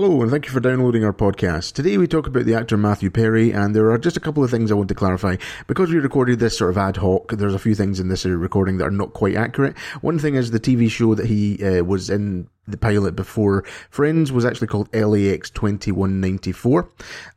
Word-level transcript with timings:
Hello, 0.00 0.22
and 0.22 0.30
thank 0.30 0.46
you 0.46 0.52
for 0.52 0.60
downloading 0.60 1.04
our 1.04 1.12
podcast. 1.12 1.72
Today 1.72 1.98
we 1.98 2.06
talk 2.06 2.28
about 2.28 2.44
the 2.44 2.54
actor 2.54 2.76
Matthew 2.76 3.10
Perry, 3.10 3.50
and 3.50 3.74
there 3.74 3.90
are 3.90 3.98
just 3.98 4.16
a 4.16 4.20
couple 4.20 4.44
of 4.44 4.50
things 4.52 4.70
I 4.70 4.76
want 4.76 4.88
to 4.90 4.94
clarify. 4.94 5.34
Because 5.66 5.90
we 5.90 5.98
recorded 5.98 6.38
this 6.38 6.56
sort 6.56 6.70
of 6.70 6.78
ad 6.78 6.98
hoc, 6.98 7.32
there's 7.32 7.52
a 7.52 7.58
few 7.58 7.74
things 7.74 7.98
in 7.98 8.06
this 8.06 8.24
recording 8.24 8.78
that 8.78 8.84
are 8.84 8.92
not 8.92 9.12
quite 9.12 9.34
accurate. 9.34 9.76
One 10.00 10.20
thing 10.20 10.36
is 10.36 10.52
the 10.52 10.60
TV 10.60 10.88
show 10.88 11.16
that 11.16 11.26
he 11.26 11.60
uh, 11.64 11.82
was 11.82 12.10
in 12.10 12.48
the 12.70 12.76
pilot 12.76 13.16
before 13.16 13.64
Friends 13.90 14.32
was 14.32 14.44
actually 14.44 14.68
called 14.68 14.88
LAX 14.94 15.50
2194. 15.50 16.88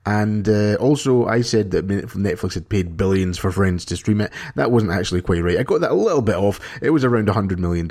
And 0.05 0.49
uh, 0.49 0.75
also, 0.75 1.25
I 1.25 1.41
said 1.41 1.71
that 1.71 1.87
Netflix 1.87 2.55
had 2.55 2.69
paid 2.69 2.97
billions 2.97 3.37
for 3.37 3.51
Friends 3.51 3.85
to 3.85 3.97
stream 3.97 4.21
it. 4.21 4.31
That 4.55 4.71
wasn't 4.71 4.91
actually 4.91 5.21
quite 5.21 5.43
right. 5.43 5.57
I 5.59 5.63
got 5.63 5.81
that 5.81 5.91
a 5.91 5.95
little 5.95 6.21
bit 6.21 6.35
off. 6.35 6.59
It 6.81 6.89
was 6.89 7.03
around 7.03 7.27
$100 7.27 7.59
million. 7.59 7.89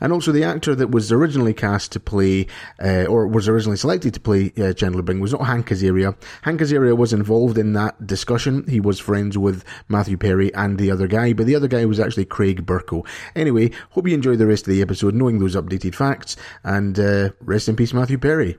And 0.00 0.12
also, 0.12 0.32
the 0.32 0.44
actor 0.44 0.74
that 0.74 0.90
was 0.90 1.10
originally 1.10 1.54
cast 1.54 1.92
to 1.92 2.00
play, 2.00 2.46
uh, 2.82 3.06
or 3.06 3.26
was 3.26 3.48
originally 3.48 3.76
selected 3.76 4.14
to 4.14 4.20
play 4.20 4.52
uh, 4.58 4.72
Chandler 4.72 5.02
Bing 5.02 5.20
was 5.20 5.32
not 5.32 5.46
Hank 5.46 5.68
Azaria. 5.68 6.16
Hank 6.42 6.60
Azaria 6.60 6.96
was 6.96 7.12
involved 7.12 7.58
in 7.58 7.72
that 7.72 8.06
discussion. 8.06 8.64
He 8.68 8.80
was 8.80 9.00
friends 9.00 9.36
with 9.36 9.64
Matthew 9.88 10.16
Perry 10.16 10.54
and 10.54 10.78
the 10.78 10.90
other 10.90 11.06
guy, 11.06 11.32
but 11.32 11.46
the 11.46 11.54
other 11.54 11.68
guy 11.68 11.84
was 11.84 12.00
actually 12.00 12.24
Craig 12.24 12.64
Bierko. 12.66 13.06
Anyway, 13.34 13.70
hope 13.90 14.06
you 14.06 14.14
enjoy 14.14 14.36
the 14.36 14.46
rest 14.46 14.66
of 14.66 14.72
the 14.72 14.82
episode 14.82 15.14
knowing 15.14 15.38
those 15.38 15.56
updated 15.56 15.94
facts. 15.94 16.36
Uh, 16.78 17.30
rest 17.40 17.68
in 17.68 17.74
peace, 17.74 17.92
Matthew 17.92 18.18
Perry. 18.18 18.56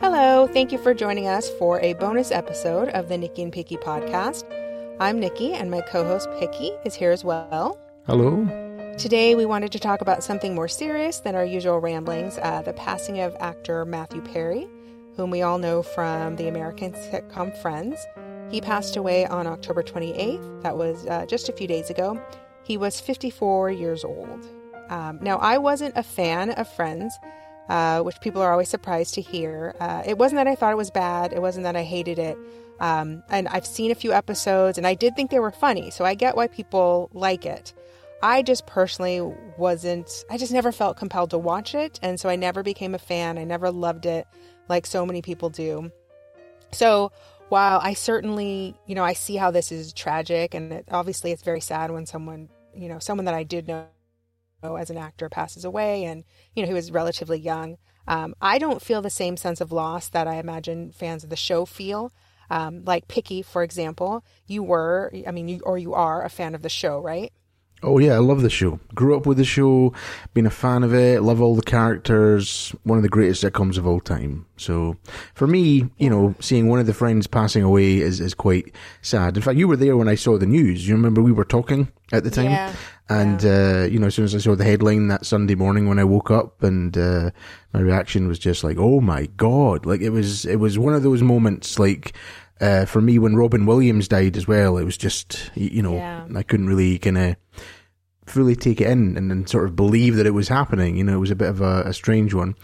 Hello, 0.00 0.46
thank 0.46 0.72
you 0.72 0.78
for 0.78 0.94
joining 0.94 1.28
us 1.28 1.50
for 1.58 1.80
a 1.80 1.92
bonus 1.94 2.30
episode 2.30 2.88
of 2.88 3.08
the 3.08 3.18
Nicki 3.18 3.42
and 3.42 3.52
Picky 3.52 3.76
podcast. 3.76 4.44
I'm 4.98 5.20
Nicki, 5.20 5.52
and 5.52 5.70
my 5.70 5.82
co 5.82 6.02
host 6.02 6.28
Picky 6.38 6.72
is 6.86 6.94
here 6.94 7.10
as 7.10 7.24
well. 7.24 7.78
Hello. 8.06 8.69
Today, 8.98 9.34
we 9.34 9.46
wanted 9.46 9.72
to 9.72 9.78
talk 9.78 10.00
about 10.00 10.22
something 10.22 10.54
more 10.54 10.68
serious 10.68 11.20
than 11.20 11.34
our 11.34 11.44
usual 11.44 11.80
ramblings 11.80 12.38
uh, 12.42 12.62
the 12.62 12.72
passing 12.74 13.20
of 13.20 13.34
actor 13.40 13.84
Matthew 13.84 14.20
Perry, 14.20 14.68
whom 15.16 15.30
we 15.30 15.42
all 15.42 15.58
know 15.58 15.82
from 15.82 16.36
the 16.36 16.48
American 16.48 16.92
sitcom 16.92 17.56
Friends. 17.62 17.98
He 18.50 18.60
passed 18.60 18.96
away 18.96 19.26
on 19.26 19.46
October 19.46 19.82
28th. 19.82 20.62
That 20.62 20.76
was 20.76 21.06
uh, 21.06 21.24
just 21.26 21.48
a 21.48 21.52
few 21.52 21.66
days 21.66 21.88
ago. 21.88 22.20
He 22.62 22.76
was 22.76 23.00
54 23.00 23.70
years 23.70 24.04
old. 24.04 24.46
Um, 24.90 25.18
now, 25.22 25.38
I 25.38 25.58
wasn't 25.58 25.96
a 25.96 26.02
fan 26.02 26.50
of 26.50 26.68
Friends, 26.68 27.18
uh, 27.68 28.02
which 28.02 28.20
people 28.20 28.42
are 28.42 28.52
always 28.52 28.68
surprised 28.68 29.14
to 29.14 29.22
hear. 29.22 29.74
Uh, 29.80 30.02
it 30.04 30.18
wasn't 30.18 30.38
that 30.38 30.46
I 30.46 30.54
thought 30.54 30.72
it 30.72 30.76
was 30.76 30.90
bad, 30.90 31.32
it 31.32 31.40
wasn't 31.40 31.64
that 31.64 31.76
I 31.76 31.84
hated 31.84 32.18
it. 32.18 32.36
Um, 32.80 33.22
and 33.28 33.46
I've 33.48 33.66
seen 33.66 33.90
a 33.90 33.94
few 33.94 34.12
episodes 34.12 34.78
and 34.78 34.86
I 34.86 34.94
did 34.94 35.14
think 35.14 35.30
they 35.30 35.38
were 35.38 35.50
funny, 35.50 35.90
so 35.90 36.04
I 36.04 36.14
get 36.14 36.34
why 36.34 36.48
people 36.48 37.10
like 37.12 37.46
it. 37.46 37.72
I 38.22 38.42
just 38.42 38.66
personally 38.66 39.20
wasn't, 39.56 40.24
I 40.30 40.36
just 40.36 40.52
never 40.52 40.72
felt 40.72 40.98
compelled 40.98 41.30
to 41.30 41.38
watch 41.38 41.74
it. 41.74 41.98
And 42.02 42.20
so 42.20 42.28
I 42.28 42.36
never 42.36 42.62
became 42.62 42.94
a 42.94 42.98
fan. 42.98 43.38
I 43.38 43.44
never 43.44 43.70
loved 43.70 44.06
it 44.06 44.26
like 44.68 44.86
so 44.86 45.06
many 45.06 45.22
people 45.22 45.48
do. 45.48 45.90
So 46.72 47.12
while 47.48 47.80
I 47.82 47.94
certainly, 47.94 48.76
you 48.86 48.94
know, 48.94 49.04
I 49.04 49.14
see 49.14 49.36
how 49.36 49.50
this 49.50 49.72
is 49.72 49.92
tragic 49.92 50.54
and 50.54 50.72
it, 50.72 50.88
obviously 50.90 51.32
it's 51.32 51.42
very 51.42 51.60
sad 51.60 51.90
when 51.90 52.06
someone, 52.06 52.48
you 52.74 52.88
know, 52.88 52.98
someone 52.98 53.24
that 53.24 53.34
I 53.34 53.42
did 53.42 53.66
know 53.66 53.86
as 54.62 54.90
an 54.90 54.98
actor 54.98 55.28
passes 55.28 55.64
away 55.64 56.04
and, 56.04 56.24
you 56.54 56.62
know, 56.62 56.68
he 56.68 56.74
was 56.74 56.92
relatively 56.92 57.38
young. 57.38 57.78
Um, 58.06 58.34
I 58.40 58.58
don't 58.58 58.82
feel 58.82 59.02
the 59.02 59.10
same 59.10 59.36
sense 59.36 59.60
of 59.60 59.72
loss 59.72 60.08
that 60.10 60.28
I 60.28 60.34
imagine 60.36 60.92
fans 60.92 61.24
of 61.24 61.30
the 61.30 61.36
show 61.36 61.64
feel. 61.64 62.12
Um, 62.50 62.84
like 62.84 63.08
Picky, 63.08 63.42
for 63.42 63.62
example, 63.62 64.24
you 64.46 64.62
were, 64.62 65.12
I 65.26 65.30
mean, 65.30 65.48
you, 65.48 65.60
or 65.64 65.78
you 65.78 65.94
are 65.94 66.24
a 66.24 66.28
fan 66.28 66.54
of 66.54 66.62
the 66.62 66.68
show, 66.68 67.00
right? 67.00 67.32
Oh 67.82 67.98
yeah, 67.98 68.12
I 68.12 68.18
love 68.18 68.42
the 68.42 68.50
show. 68.50 68.78
Grew 68.94 69.16
up 69.16 69.24
with 69.24 69.38
the 69.38 69.44
show, 69.44 69.94
been 70.34 70.44
a 70.44 70.50
fan 70.50 70.82
of 70.82 70.92
it, 70.92 71.22
love 71.22 71.40
all 71.40 71.56
the 71.56 71.62
characters, 71.62 72.74
one 72.82 72.98
of 72.98 73.02
the 73.02 73.08
greatest 73.08 73.42
sitcoms 73.42 73.78
of 73.78 73.86
all 73.86 74.00
time. 74.00 74.44
So 74.58 74.98
for 75.34 75.46
me, 75.46 75.88
you 75.96 76.10
know, 76.10 76.34
seeing 76.40 76.68
one 76.68 76.78
of 76.78 76.86
the 76.86 76.92
friends 76.92 77.26
passing 77.26 77.62
away 77.62 78.00
is, 78.00 78.20
is 78.20 78.34
quite 78.34 78.74
sad. 79.00 79.36
In 79.36 79.42
fact, 79.42 79.58
you 79.58 79.66
were 79.66 79.76
there 79.76 79.96
when 79.96 80.08
I 80.08 80.14
saw 80.14 80.36
the 80.36 80.46
news. 80.46 80.86
You 80.86 80.94
remember 80.94 81.22
we 81.22 81.32
were 81.32 81.44
talking 81.44 81.90
at 82.12 82.22
the 82.22 82.30
time? 82.30 82.50
Yeah. 82.50 82.74
And, 83.08 83.42
yeah. 83.42 83.80
Uh, 83.80 83.84
you 83.86 83.98
know, 83.98 84.08
as 84.08 84.14
soon 84.14 84.26
as 84.26 84.34
I 84.34 84.38
saw 84.38 84.54
the 84.54 84.64
headline 84.64 85.08
that 85.08 85.24
Sunday 85.24 85.54
morning 85.54 85.88
when 85.88 85.98
I 85.98 86.04
woke 86.04 86.30
up 86.30 86.62
and, 86.62 86.96
uh, 86.98 87.30
my 87.72 87.80
reaction 87.80 88.28
was 88.28 88.38
just 88.38 88.62
like, 88.62 88.76
oh 88.78 89.00
my 89.00 89.24
God. 89.38 89.86
Like 89.86 90.02
it 90.02 90.10
was, 90.10 90.44
it 90.44 90.56
was 90.56 90.78
one 90.78 90.92
of 90.92 91.02
those 91.02 91.22
moments 91.22 91.78
like, 91.78 92.12
uh, 92.60 92.84
for 92.84 93.00
me 93.00 93.18
when 93.18 93.36
Robin 93.36 93.66
Williams 93.66 94.08
died 94.08 94.36
as 94.36 94.46
well, 94.46 94.76
it 94.78 94.84
was 94.84 94.96
just, 94.96 95.50
you 95.54 95.82
know, 95.82 95.94
Yeah. 95.94 96.26
I 96.34 96.42
couldn't 96.42 96.66
really 96.66 96.98
kind 96.98 97.18
of 97.18 97.36
fully 98.26 98.54
take 98.54 98.80
it 98.80 98.86
in 98.86 99.16
and, 99.16 99.32
and 99.32 99.48
sort 99.48 99.64
of 99.66 99.74
believe 99.74 100.14
that 100.16 100.26
it 100.26 100.30
was 100.30 100.48
happening. 100.48 100.96
You 100.96 101.04
know, 101.04 101.14
it 101.14 101.20
was 101.20 101.30
a 101.32 101.36
bit 101.36 101.48
of 101.48 101.60
a, 101.60 101.82
a 101.86 101.92
strange 101.92 102.32
one. 102.32 102.54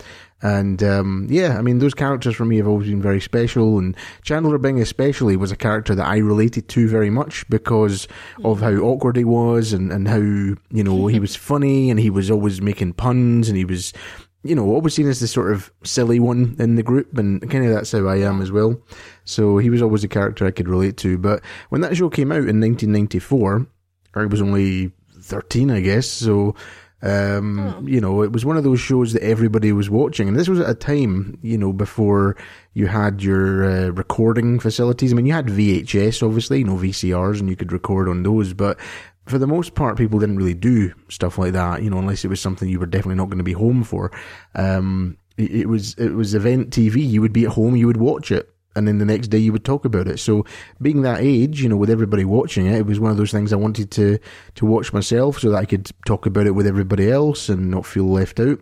And 0.42 0.82
um, 0.82 1.26
yeah, 1.30 1.56
I 1.58 1.62
mean, 1.62 1.78
those 1.78 1.94
characters 1.94 2.36
for 2.36 2.44
me 2.44 2.58
have 2.58 2.68
always 2.68 2.88
been 2.88 3.00
very 3.00 3.20
special. 3.20 3.78
And 3.78 3.96
Chandler 4.22 4.58
Bing, 4.58 4.78
especially, 4.80 5.34
was 5.34 5.50
a 5.50 5.56
character 5.56 5.94
that 5.94 6.06
I 6.06 6.18
related 6.18 6.68
to 6.68 6.88
very 6.88 7.08
much 7.10 7.48
because 7.48 8.06
of 8.44 8.60
how 8.60 8.74
awkward 8.74 9.16
he 9.16 9.24
was 9.24 9.72
and, 9.72 9.90
and 9.90 10.06
how, 10.06 10.18
you 10.18 10.84
know, 10.84 11.06
he 11.06 11.18
was 11.26 11.34
funny 11.34 11.90
and 11.90 11.98
he 11.98 12.10
was 12.10 12.30
always 12.30 12.60
making 12.60 12.92
puns 12.92 13.48
and 13.48 13.56
he 13.56 13.64
was, 13.64 13.94
you 14.42 14.54
know, 14.54 14.66
always 14.66 14.94
seen 14.94 15.08
as 15.08 15.20
the 15.20 15.28
sort 15.28 15.52
of 15.52 15.72
silly 15.82 16.20
one 16.20 16.56
in 16.58 16.76
the 16.76 16.82
group. 16.82 17.16
And 17.18 17.40
kind 17.50 17.64
of 17.64 17.72
that's 17.72 17.92
how 17.92 18.06
I 18.06 18.18
am 18.18 18.40
as 18.40 18.52
well. 18.52 18.80
So 19.24 19.58
he 19.58 19.70
was 19.70 19.82
always 19.82 20.04
a 20.04 20.08
character 20.08 20.46
I 20.46 20.50
could 20.50 20.68
relate 20.68 20.96
to. 20.98 21.18
But 21.18 21.42
when 21.70 21.80
that 21.80 21.96
show 21.96 22.08
came 22.08 22.30
out 22.30 22.48
in 22.48 22.60
1994, 22.60 23.66
I 24.14 24.24
was 24.26 24.40
only 24.40 24.92
13, 25.20 25.70
I 25.70 25.80
guess. 25.80 26.06
So, 26.06 26.54
um, 27.02 27.86
you 27.86 28.00
know, 28.00 28.22
it 28.22 28.32
was 28.32 28.44
one 28.44 28.56
of 28.56 28.64
those 28.64 28.80
shows 28.80 29.12
that 29.12 29.22
everybody 29.22 29.72
was 29.72 29.90
watching. 29.90 30.28
And 30.28 30.36
this 30.36 30.48
was 30.48 30.60
at 30.60 30.70
a 30.70 30.74
time, 30.74 31.38
you 31.42 31.58
know, 31.58 31.72
before 31.72 32.36
you 32.72 32.86
had 32.86 33.22
your 33.22 33.64
uh, 33.64 33.88
recording 33.90 34.58
facilities. 34.58 35.12
I 35.12 35.16
mean, 35.16 35.26
you 35.26 35.32
had 35.32 35.46
VHS, 35.46 36.22
obviously, 36.22 36.58
you 36.58 36.64
know, 36.64 36.76
VCRs, 36.76 37.40
and 37.40 37.48
you 37.48 37.56
could 37.56 37.72
record 37.72 38.08
on 38.08 38.22
those. 38.22 38.54
But 38.54 38.78
for 39.26 39.38
the 39.38 39.46
most 39.46 39.74
part, 39.74 39.98
people 39.98 40.18
didn't 40.18 40.36
really 40.36 40.54
do 40.54 40.92
stuff 41.08 41.38
like 41.38 41.52
that, 41.52 41.82
you 41.82 41.90
know, 41.90 41.98
unless 41.98 42.24
it 42.24 42.28
was 42.28 42.40
something 42.40 42.68
you 42.68 42.80
were 42.80 42.86
definitely 42.86 43.16
not 43.16 43.26
going 43.26 43.38
to 43.38 43.44
be 43.44 43.52
home 43.52 43.84
for. 43.84 44.10
Um, 44.54 45.18
it, 45.36 45.50
it 45.50 45.66
was, 45.66 45.94
it 45.94 46.10
was 46.10 46.34
event 46.34 46.70
TV. 46.70 47.06
You 47.08 47.20
would 47.20 47.32
be 47.32 47.44
at 47.44 47.52
home, 47.52 47.76
you 47.76 47.86
would 47.86 47.98
watch 47.98 48.30
it 48.30 48.50
and 48.76 48.86
then 48.86 48.98
the 48.98 49.04
next 49.04 49.28
day 49.28 49.38
you 49.38 49.52
would 49.52 49.64
talk 49.64 49.84
about 49.84 50.06
it. 50.06 50.18
So 50.18 50.44
being 50.80 51.02
that 51.02 51.20
age, 51.20 51.62
you 51.62 51.68
know, 51.68 51.76
with 51.76 51.90
everybody 51.90 52.24
watching 52.24 52.66
it, 52.66 52.76
it 52.76 52.86
was 52.86 53.00
one 53.00 53.10
of 53.10 53.16
those 53.16 53.32
things 53.32 53.52
I 53.52 53.56
wanted 53.56 53.90
to 53.92 54.18
to 54.56 54.66
watch 54.66 54.92
myself 54.92 55.40
so 55.40 55.50
that 55.50 55.56
I 55.56 55.64
could 55.64 55.90
talk 56.04 56.26
about 56.26 56.46
it 56.46 56.52
with 56.52 56.66
everybody 56.66 57.10
else 57.10 57.48
and 57.48 57.70
not 57.70 57.86
feel 57.86 58.04
left 58.04 58.38
out. 58.38 58.60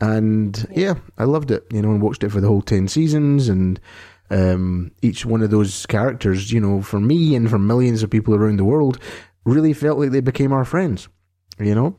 And 0.00 0.66
yeah, 0.70 0.94
I 1.16 1.24
loved 1.24 1.50
it, 1.50 1.64
you 1.72 1.80
know, 1.80 1.90
and 1.90 2.02
watched 2.02 2.22
it 2.22 2.30
for 2.30 2.40
the 2.40 2.48
whole 2.48 2.60
10 2.60 2.86
seasons 2.88 3.48
and 3.48 3.80
um, 4.28 4.92
each 5.00 5.24
one 5.24 5.40
of 5.40 5.50
those 5.50 5.86
characters, 5.86 6.52
you 6.52 6.60
know, 6.60 6.82
for 6.82 7.00
me 7.00 7.34
and 7.34 7.48
for 7.48 7.58
millions 7.58 8.02
of 8.02 8.10
people 8.10 8.34
around 8.34 8.58
the 8.58 8.64
world, 8.64 8.98
really 9.46 9.72
felt 9.72 9.98
like 9.98 10.10
they 10.10 10.20
became 10.20 10.52
our 10.52 10.64
friends, 10.64 11.08
you 11.58 11.74
know? 11.74 11.96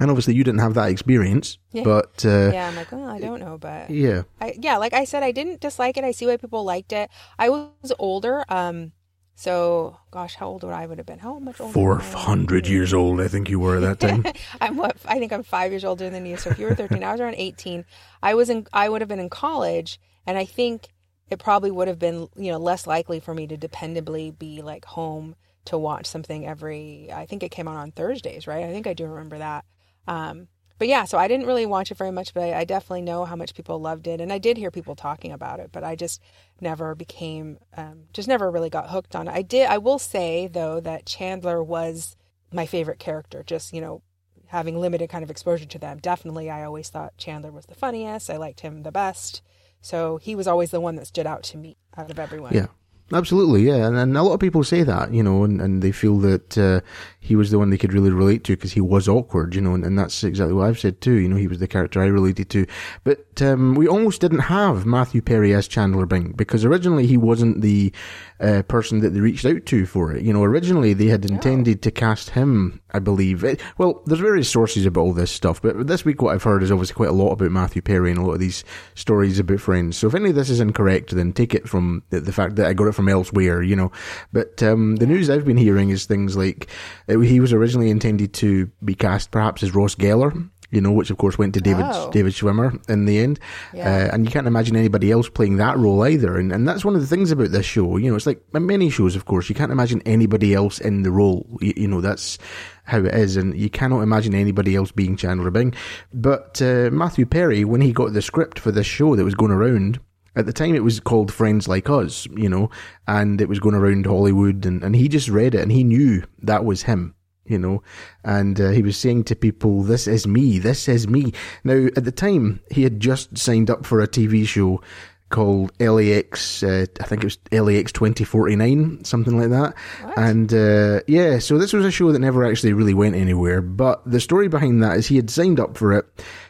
And 0.00 0.10
obviously 0.10 0.34
you 0.34 0.44
didn't 0.44 0.60
have 0.60 0.74
that 0.74 0.90
experience, 0.90 1.58
Yeah. 1.72 1.82
but 1.82 2.24
uh, 2.24 2.50
yeah, 2.52 2.68
I'm 2.68 2.76
like, 2.76 2.92
oh, 2.92 3.04
I 3.04 3.18
don't 3.18 3.40
know, 3.40 3.58
but 3.58 3.90
yeah. 3.90 4.22
I, 4.40 4.54
yeah, 4.60 4.76
like 4.76 4.92
I 4.92 5.02
said, 5.04 5.24
I 5.24 5.32
didn't 5.32 5.60
dislike 5.60 5.96
it. 5.96 6.04
I 6.04 6.12
see 6.12 6.26
why 6.26 6.36
people 6.36 6.62
liked 6.62 6.92
it. 6.92 7.10
I 7.36 7.48
was 7.48 7.92
older, 7.98 8.44
um, 8.48 8.92
so 9.34 9.96
gosh, 10.12 10.34
how 10.36 10.46
old 10.48 10.62
would 10.62 10.72
I 10.72 10.86
would 10.86 10.98
have 10.98 11.06
been? 11.06 11.18
How 11.18 11.38
much 11.40 11.60
older? 11.60 11.72
Four 11.72 11.98
hundred 11.98 12.66
years 12.68 12.92
old, 12.94 13.20
I 13.20 13.28
think 13.28 13.48
you 13.48 13.58
were 13.60 13.76
at 13.76 13.82
that 13.82 14.00
time. 14.00 14.24
I'm 14.60 14.76
what 14.76 14.96
I 15.04 15.18
think 15.18 15.32
I'm 15.32 15.42
five 15.44 15.70
years 15.72 15.84
older 15.84 16.10
than 16.10 16.26
you. 16.26 16.36
So 16.36 16.50
if 16.50 16.58
you 16.58 16.66
were 16.66 16.74
13, 16.74 17.02
I 17.04 17.12
was 17.12 17.20
around 17.20 17.36
18. 17.36 17.84
I 18.22 18.34
was 18.34 18.50
in. 18.50 18.66
I 18.72 18.88
would 18.88 19.00
have 19.00 19.08
been 19.08 19.20
in 19.20 19.30
college, 19.30 20.00
and 20.26 20.36
I 20.38 20.44
think 20.44 20.88
it 21.30 21.38
probably 21.38 21.70
would 21.70 21.86
have 21.88 22.00
been 22.00 22.28
you 22.36 22.50
know 22.52 22.58
less 22.58 22.84
likely 22.86 23.20
for 23.20 23.32
me 23.32 23.46
to 23.48 23.56
dependably 23.56 24.36
be 24.36 24.60
like 24.60 24.84
home 24.84 25.36
to 25.66 25.78
watch 25.78 26.06
something 26.06 26.46
every. 26.46 27.10
I 27.12 27.26
think 27.26 27.42
it 27.42 27.50
came 27.50 27.68
out 27.68 27.76
on 27.76 27.92
Thursdays, 27.92 28.46
right? 28.46 28.64
I 28.64 28.72
think 28.72 28.86
I 28.86 28.94
do 28.94 29.06
remember 29.06 29.38
that. 29.38 29.64
Um, 30.06 30.48
but 30.78 30.86
yeah, 30.86 31.04
so 31.04 31.18
I 31.18 31.26
didn't 31.26 31.46
really 31.46 31.66
watch 31.66 31.90
it 31.90 31.98
very 31.98 32.12
much, 32.12 32.32
but 32.32 32.54
I, 32.54 32.64
definitely 32.64 33.02
know 33.02 33.24
how 33.24 33.34
much 33.34 33.54
people 33.54 33.80
loved 33.80 34.06
it, 34.06 34.20
and 34.20 34.32
I 34.32 34.38
did 34.38 34.56
hear 34.56 34.70
people 34.70 34.94
talking 34.94 35.32
about 35.32 35.58
it, 35.58 35.70
but 35.72 35.82
I 35.82 35.96
just 35.96 36.22
never 36.60 36.94
became, 36.94 37.58
um, 37.76 38.04
just 38.12 38.28
never 38.28 38.48
really 38.48 38.70
got 38.70 38.90
hooked 38.90 39.16
on 39.16 39.26
it. 39.26 39.32
I 39.32 39.42
did. 39.42 39.68
I 39.68 39.78
will 39.78 39.98
say 39.98 40.46
though 40.46 40.78
that 40.80 41.04
Chandler 41.04 41.62
was 41.62 42.16
my 42.52 42.64
favorite 42.64 43.00
character. 43.00 43.42
Just 43.42 43.72
you 43.72 43.80
know, 43.80 44.02
having 44.46 44.78
limited 44.78 45.10
kind 45.10 45.24
of 45.24 45.30
exposure 45.30 45.66
to 45.66 45.78
them, 45.78 45.98
definitely 45.98 46.48
I 46.48 46.62
always 46.62 46.88
thought 46.90 47.18
Chandler 47.18 47.50
was 47.50 47.66
the 47.66 47.74
funniest. 47.74 48.30
I 48.30 48.36
liked 48.36 48.60
him 48.60 48.84
the 48.84 48.92
best. 48.92 49.42
So 49.80 50.16
he 50.18 50.34
was 50.34 50.46
always 50.46 50.70
the 50.70 50.80
one 50.80 50.96
that 50.96 51.06
stood 51.06 51.26
out 51.26 51.42
to 51.44 51.56
me 51.56 51.76
out 51.96 52.10
of 52.10 52.18
everyone. 52.18 52.54
Yeah. 52.54 52.66
Absolutely, 53.10 53.62
yeah, 53.62 53.86
and, 53.86 53.96
and 53.96 54.16
a 54.18 54.22
lot 54.22 54.34
of 54.34 54.40
people 54.40 54.62
say 54.62 54.82
that, 54.82 55.14
you 55.14 55.22
know, 55.22 55.42
and, 55.42 55.62
and 55.62 55.80
they 55.80 55.92
feel 55.92 56.18
that 56.18 56.58
uh, 56.58 56.82
he 57.20 57.36
was 57.36 57.50
the 57.50 57.58
one 57.58 57.70
they 57.70 57.78
could 57.78 57.92
really 57.92 58.10
relate 58.10 58.44
to 58.44 58.56
because 58.56 58.72
he 58.72 58.80
was 58.80 59.08
awkward, 59.08 59.54
you 59.54 59.60
know, 59.60 59.74
and, 59.74 59.84
and, 59.84 59.98
that's 59.98 60.22
exactly 60.22 60.54
what 60.54 60.66
I've 60.66 60.78
said 60.78 61.00
too. 61.00 61.14
You 61.14 61.28
know, 61.28 61.36
he 61.36 61.48
was 61.48 61.58
the 61.58 61.66
character 61.66 62.02
I 62.02 62.06
related 62.06 62.48
to, 62.50 62.66
but 63.04 63.42
um, 63.42 63.74
we 63.74 63.88
almost 63.88 64.20
didn't 64.20 64.40
have 64.40 64.86
Matthew 64.86 65.20
Perry 65.20 65.54
as 65.54 65.66
Chandler 65.66 66.06
Bing 66.06 66.32
because 66.32 66.64
originally 66.64 67.06
he 67.06 67.16
wasn't 67.16 67.60
the 67.60 67.92
uh, 68.40 68.62
person 68.62 69.00
that 69.00 69.10
they 69.10 69.20
reached 69.20 69.44
out 69.44 69.66
to 69.66 69.84
for 69.84 70.12
it. 70.14 70.22
You 70.22 70.32
know, 70.32 70.44
originally 70.44 70.92
they 70.94 71.06
had 71.06 71.24
intended 71.24 71.82
to 71.82 71.90
cast 71.90 72.30
him, 72.30 72.80
I 72.92 72.98
believe. 72.98 73.42
It, 73.42 73.60
well, 73.78 74.02
there's 74.06 74.20
various 74.20 74.48
sources 74.48 74.86
about 74.86 75.00
all 75.00 75.12
this 75.12 75.30
stuff, 75.30 75.60
but 75.60 75.86
this 75.86 76.04
week 76.04 76.22
what 76.22 76.34
I've 76.34 76.42
heard 76.42 76.62
is 76.62 76.70
obviously 76.70 76.94
quite 76.94 77.08
a 77.08 77.12
lot 77.12 77.32
about 77.32 77.50
Matthew 77.50 77.82
Perry 77.82 78.10
and 78.10 78.18
a 78.18 78.22
lot 78.22 78.34
of 78.34 78.40
these 78.40 78.64
stories 78.94 79.38
about 79.38 79.60
friends. 79.60 79.96
So 79.96 80.06
if 80.06 80.14
any 80.14 80.30
of 80.30 80.36
this 80.36 80.50
is 80.50 80.60
incorrect, 80.60 81.14
then 81.14 81.32
take 81.32 81.54
it 81.54 81.68
from 81.68 82.04
the, 82.10 82.20
the 82.20 82.32
fact 82.32 82.56
that 82.56 82.66
I 82.66 82.74
got 82.74 82.86
it 82.86 82.94
from 82.98 83.08
elsewhere, 83.08 83.62
you 83.62 83.76
know. 83.76 83.92
But 84.32 84.60
um, 84.60 84.96
the 84.96 85.06
news 85.06 85.30
I've 85.30 85.44
been 85.44 85.56
hearing 85.56 85.90
is 85.90 86.04
things 86.04 86.36
like 86.36 86.68
uh, 87.08 87.20
he 87.20 87.38
was 87.38 87.52
originally 87.52 87.90
intended 87.90 88.34
to 88.34 88.66
be 88.84 88.96
cast 88.96 89.30
perhaps 89.30 89.62
as 89.62 89.72
Ross 89.72 89.94
Geller 89.94 90.50
you 90.70 90.80
know, 90.80 90.92
which 90.92 91.10
of 91.10 91.16
course 91.16 91.38
went 91.38 91.54
to 91.54 91.60
David 91.60 91.86
oh. 91.88 92.10
David 92.10 92.32
Schwimmer 92.32 92.78
in 92.90 93.06
the 93.06 93.18
end. 93.18 93.40
Yeah. 93.72 93.88
Uh, 93.88 94.14
and 94.14 94.24
you 94.24 94.30
can't 94.30 94.46
imagine 94.46 94.76
anybody 94.76 95.10
else 95.10 95.28
playing 95.28 95.56
that 95.56 95.78
role 95.78 96.04
either. 96.04 96.36
And 96.36 96.52
and 96.52 96.68
that's 96.68 96.84
one 96.84 96.94
of 96.94 97.00
the 97.00 97.06
things 97.06 97.30
about 97.30 97.52
this 97.52 97.64
show. 97.64 97.96
You 97.96 98.10
know, 98.10 98.16
it's 98.16 98.26
like 98.26 98.42
many 98.52 98.90
shows, 98.90 99.16
of 99.16 99.24
course, 99.24 99.48
you 99.48 99.54
can't 99.54 99.72
imagine 99.72 100.02
anybody 100.04 100.54
else 100.54 100.78
in 100.78 101.02
the 101.02 101.10
role. 101.10 101.46
You, 101.60 101.72
you 101.76 101.88
know, 101.88 102.00
that's 102.00 102.38
how 102.84 102.98
it 102.98 103.14
is, 103.14 103.36
and 103.36 103.56
you 103.56 103.70
cannot 103.70 104.02
imagine 104.02 104.34
anybody 104.34 104.74
else 104.74 104.92
being 104.92 105.16
Chandler 105.16 105.50
Bing. 105.50 105.74
But 106.12 106.60
uh, 106.60 106.90
Matthew 106.92 107.26
Perry, 107.26 107.64
when 107.64 107.80
he 107.80 107.92
got 107.92 108.12
the 108.12 108.22
script 108.22 108.58
for 108.58 108.70
this 108.70 108.86
show 108.86 109.16
that 109.16 109.24
was 109.24 109.34
going 109.34 109.52
around. 109.52 110.00
At 110.38 110.46
the 110.46 110.52
time, 110.52 110.74
it 110.74 110.84
was 110.84 111.00
called 111.00 111.32
Friends 111.32 111.66
Like 111.68 111.90
Us, 111.90 112.26
you 112.36 112.48
know, 112.48 112.70
and 113.06 113.40
it 113.40 113.48
was 113.48 113.58
going 113.58 113.74
around 113.74 114.06
Hollywood, 114.06 114.64
and, 114.64 114.82
and 114.84 114.94
he 114.94 115.08
just 115.08 115.28
read 115.28 115.54
it 115.54 115.60
and 115.60 115.72
he 115.72 115.84
knew 115.84 116.22
that 116.42 116.64
was 116.64 116.82
him 116.82 117.14
you 117.48 117.58
know, 117.58 117.82
and 118.24 118.60
uh, 118.60 118.70
he 118.70 118.82
was 118.82 118.96
saying 118.96 119.24
to 119.24 119.34
people, 119.34 119.82
"This 119.82 120.06
is 120.06 120.26
me. 120.26 120.58
This 120.58 120.88
is 120.88 121.08
me." 121.08 121.32
Now, 121.64 121.86
at 121.96 122.04
the 122.04 122.12
time, 122.12 122.60
he 122.70 122.82
had 122.82 123.00
just 123.00 123.36
signed 123.38 123.70
up 123.70 123.86
for 123.86 124.00
a 124.00 124.06
TV 124.06 124.46
show 124.46 124.82
called 125.30 125.72
LAX. 125.80 126.62
Uh, 126.62 126.86
I 127.00 127.04
think 127.04 127.22
it 127.22 127.26
was 127.26 127.38
LAX 127.50 127.92
twenty 127.92 128.24
forty 128.24 128.56
nine, 128.56 129.04
something 129.04 129.38
like 129.38 129.50
that. 129.50 129.74
What? 130.02 130.18
And 130.18 130.52
uh, 130.52 131.00
yeah, 131.06 131.38
so 131.38 131.58
this 131.58 131.72
was 131.72 131.84
a 131.84 131.90
show 131.90 132.12
that 132.12 132.18
never 132.18 132.44
actually 132.44 132.72
really 132.72 132.94
went 132.94 133.16
anywhere. 133.16 133.60
But 133.60 134.02
the 134.10 134.20
story 134.20 134.48
behind 134.48 134.82
that 134.82 134.98
is 134.98 135.06
he 135.06 135.16
had 135.16 135.30
signed 135.30 135.60
up 135.60 135.76
for 135.76 135.94
it. 135.94 136.06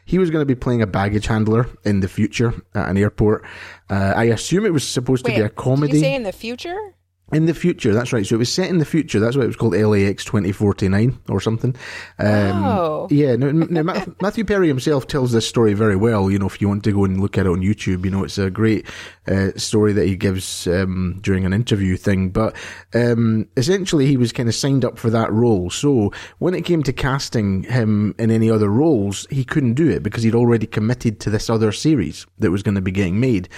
He 0.09 0.19
was 0.19 0.31
going 0.31 0.41
to 0.41 0.47
be 0.47 0.55
playing 0.55 0.81
a 0.81 0.87
baggage 0.87 1.27
handler 1.27 1.69
in 1.85 2.01
the 2.01 2.09
future 2.09 2.55
at 2.75 2.89
an 2.89 2.97
airport. 2.97 3.45
Uh, 3.91 4.15
I 4.17 4.25
assume 4.25 4.65
it 4.65 4.73
was 4.73 4.89
supposed 4.89 5.27
Wait, 5.27 5.35
to 5.35 5.41
be 5.41 5.45
a 5.45 5.51
comedy. 5.51 5.93
Did 5.93 5.99
you 5.99 6.03
say 6.03 6.15
in 6.15 6.23
the 6.23 6.33
future? 6.33 6.95
In 7.31 7.45
the 7.45 7.53
future, 7.53 7.93
that's 7.93 8.11
right. 8.13 8.27
So 8.27 8.37
it 8.37 8.39
was 8.39 8.53
set 8.53 8.71
in 8.71 8.79
the 8.79 8.87
future. 8.87 9.21
That's 9.21 9.37
why 9.37 9.43
it 9.43 9.49
was 9.49 9.57
called 9.57 9.75
LAX 9.75 10.25
2049 10.25 11.19
or 11.29 11.43
something. 11.43 11.77
Um, 12.19 12.65
oh. 12.65 13.09
Yeah. 13.11 13.37
No, 13.37 13.51
no, 13.51 13.83
Matthew 14.23 14.47
Perry 14.47 14.67
himself 14.67 15.07
tells 15.07 15.33
this 15.33 15.47
story 15.47 15.75
very 15.75 15.97
well. 15.97 16.31
You 16.31 16.39
know, 16.39 16.47
if 16.47 16.61
you 16.63 16.69
want 16.69 16.85
to 16.85 16.93
go 16.93 17.05
and 17.05 17.21
look 17.21 17.37
at 17.37 17.45
it 17.45 17.51
on 17.51 17.61
YouTube, 17.61 18.07
you 18.07 18.11
know, 18.11 18.25
it's 18.25 18.39
a 18.39 18.51
great 18.51 18.87
uh, 19.27 19.51
story 19.57 19.93
that 19.93 20.07
he 20.07 20.17
gives 20.17 20.67
um, 20.69 21.19
during 21.21 21.45
an 21.45 21.53
interview 21.53 21.99
thing. 21.99 22.31
But 22.31 22.57
um, 22.95 23.47
essentially, 23.59 24.07
he 24.07 24.17
was 24.17 24.33
kind 24.33 24.49
of 24.49 24.55
signed 24.55 24.87
up 24.87 24.99
for 24.99 25.11
that 25.11 25.31
role. 25.31 25.69
So 25.69 26.13
when 26.39 26.55
it 26.55 26.65
came 26.65 26.83
to 26.85 26.95
casting 26.95 27.65
him 27.65 28.15
in 28.19 28.31
any 28.31 28.51
other 28.51 28.71
roles, 28.71 29.27
he 29.29 29.45
couldn't 29.45 29.75
do 29.75 29.91
it 29.91 30.03
because 30.03 30.23
he'd 30.23 30.35
already 30.35 30.67
committed 30.67 31.21
to 31.21 31.31
this 31.31 31.51
other 31.51 31.73
series 31.73 32.27
that 32.39 32.51
was 32.51 32.63
going 32.63 32.77
to 32.77 32.81
be 32.81 32.91
getting 32.91 33.21
made 33.21 33.51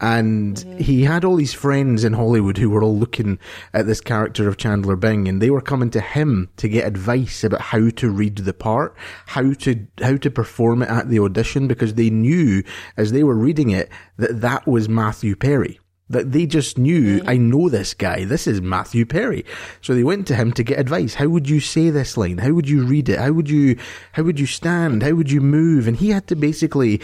and 0.00 0.56
mm-hmm. 0.56 0.78
he 0.78 1.04
had 1.04 1.24
all 1.24 1.36
these 1.36 1.54
friends 1.54 2.04
in 2.04 2.12
Hollywood 2.12 2.58
who 2.58 2.68
were 2.68 2.82
all 2.82 2.96
looking 2.96 3.38
at 3.72 3.86
this 3.86 4.00
character 4.00 4.46
of 4.48 4.58
Chandler 4.58 4.96
Bing, 4.96 5.26
and 5.26 5.40
they 5.40 5.50
were 5.50 5.62
coming 5.62 5.90
to 5.90 6.00
him 6.00 6.50
to 6.58 6.68
get 6.68 6.86
advice 6.86 7.44
about 7.44 7.60
how 7.60 7.88
to 7.90 8.10
read 8.10 8.36
the 8.36 8.52
part, 8.52 8.94
how 9.26 9.52
to 9.52 9.86
how 10.02 10.16
to 10.16 10.30
perform 10.30 10.82
it 10.82 10.90
at 10.90 11.08
the 11.08 11.20
audition, 11.20 11.66
because 11.66 11.94
they 11.94 12.10
knew 12.10 12.62
as 12.96 13.12
they 13.12 13.24
were 13.24 13.36
reading 13.36 13.70
it 13.70 13.90
that 14.18 14.40
that 14.40 14.66
was 14.66 14.88
Matthew 14.88 15.34
Perry. 15.36 15.80
That 16.08 16.30
they 16.30 16.46
just 16.46 16.78
knew, 16.78 17.18
mm-hmm. 17.18 17.28
I 17.28 17.36
know 17.36 17.68
this 17.68 17.92
guy. 17.92 18.24
This 18.24 18.46
is 18.46 18.62
Matthew 18.62 19.04
Perry. 19.04 19.44
So 19.80 19.92
they 19.92 20.04
went 20.04 20.28
to 20.28 20.36
him 20.36 20.52
to 20.52 20.62
get 20.62 20.78
advice. 20.78 21.14
How 21.14 21.26
would 21.26 21.48
you 21.48 21.58
say 21.58 21.90
this 21.90 22.16
line? 22.16 22.38
How 22.38 22.52
would 22.52 22.68
you 22.68 22.84
read 22.84 23.08
it? 23.08 23.18
How 23.18 23.32
would 23.32 23.50
you, 23.50 23.76
how 24.12 24.22
would 24.22 24.38
you 24.38 24.46
stand? 24.46 25.02
How 25.02 25.14
would 25.14 25.32
you 25.32 25.40
move? 25.40 25.88
And 25.88 25.96
he 25.96 26.10
had 26.10 26.28
to 26.28 26.36
basically 26.36 27.00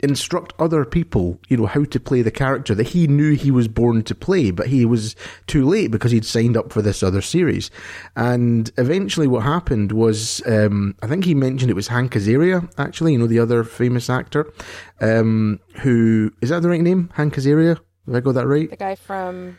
instruct 0.00 0.52
other 0.58 0.84
people, 0.84 1.40
you 1.48 1.56
know, 1.56 1.66
how 1.66 1.84
to 1.84 1.98
play 1.98 2.22
the 2.22 2.30
character 2.30 2.74
that 2.74 2.88
he 2.88 3.06
knew 3.06 3.34
he 3.34 3.50
was 3.50 3.68
born 3.68 4.02
to 4.02 4.14
play, 4.14 4.50
but 4.50 4.66
he 4.66 4.84
was 4.84 5.16
too 5.46 5.64
late 5.66 5.90
because 5.90 6.10
he'd 6.10 6.24
signed 6.24 6.56
up 6.56 6.72
for 6.72 6.82
this 6.82 7.02
other 7.02 7.22
series. 7.22 7.70
And 8.14 8.70
eventually 8.76 9.26
what 9.26 9.42
happened 9.42 9.92
was, 9.92 10.42
um, 10.46 10.94
I 11.02 11.06
think 11.06 11.24
he 11.24 11.34
mentioned 11.34 11.70
it 11.70 11.74
was 11.74 11.88
Hank 11.88 12.12
Azaria, 12.12 12.70
actually, 12.78 13.12
you 13.12 13.18
know, 13.18 13.26
the 13.26 13.38
other 13.38 13.64
famous 13.64 14.10
actor, 14.10 14.52
um, 15.00 15.60
who, 15.80 16.30
is 16.40 16.50
that 16.50 16.62
the 16.62 16.68
right 16.68 16.82
name? 16.82 17.10
Hank 17.14 17.34
Azaria? 17.34 17.78
Have 18.06 18.14
I 18.14 18.20
got 18.20 18.32
that 18.32 18.46
right? 18.46 18.70
The 18.70 18.76
guy 18.76 18.94
from... 18.94 19.58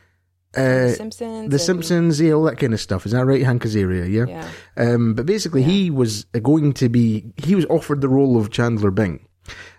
Uh, 0.55 0.89
Simpsons, 0.89 1.49
the 1.49 1.57
and... 1.57 1.61
Simpsons, 1.61 2.21
yeah, 2.21 2.31
all 2.31 2.43
that 2.43 2.57
kind 2.57 2.73
of 2.73 2.79
stuff. 2.79 3.05
Is 3.05 3.11
that 3.11 3.25
right, 3.25 3.43
Hank 3.43 3.63
Azaria? 3.63 4.09
Yeah. 4.09 4.25
yeah. 4.27 4.49
Um, 4.77 5.13
but 5.13 5.25
basically, 5.25 5.61
yeah. 5.61 5.67
he 5.67 5.91
was 5.91 6.23
going 6.41 6.73
to 6.73 6.89
be. 6.89 7.31
He 7.35 7.53
was 7.53 7.65
offered 7.65 8.01
the 8.01 8.09
role 8.09 8.37
of 8.37 8.49
Chandler 8.49 8.89
Bing, 8.89 9.27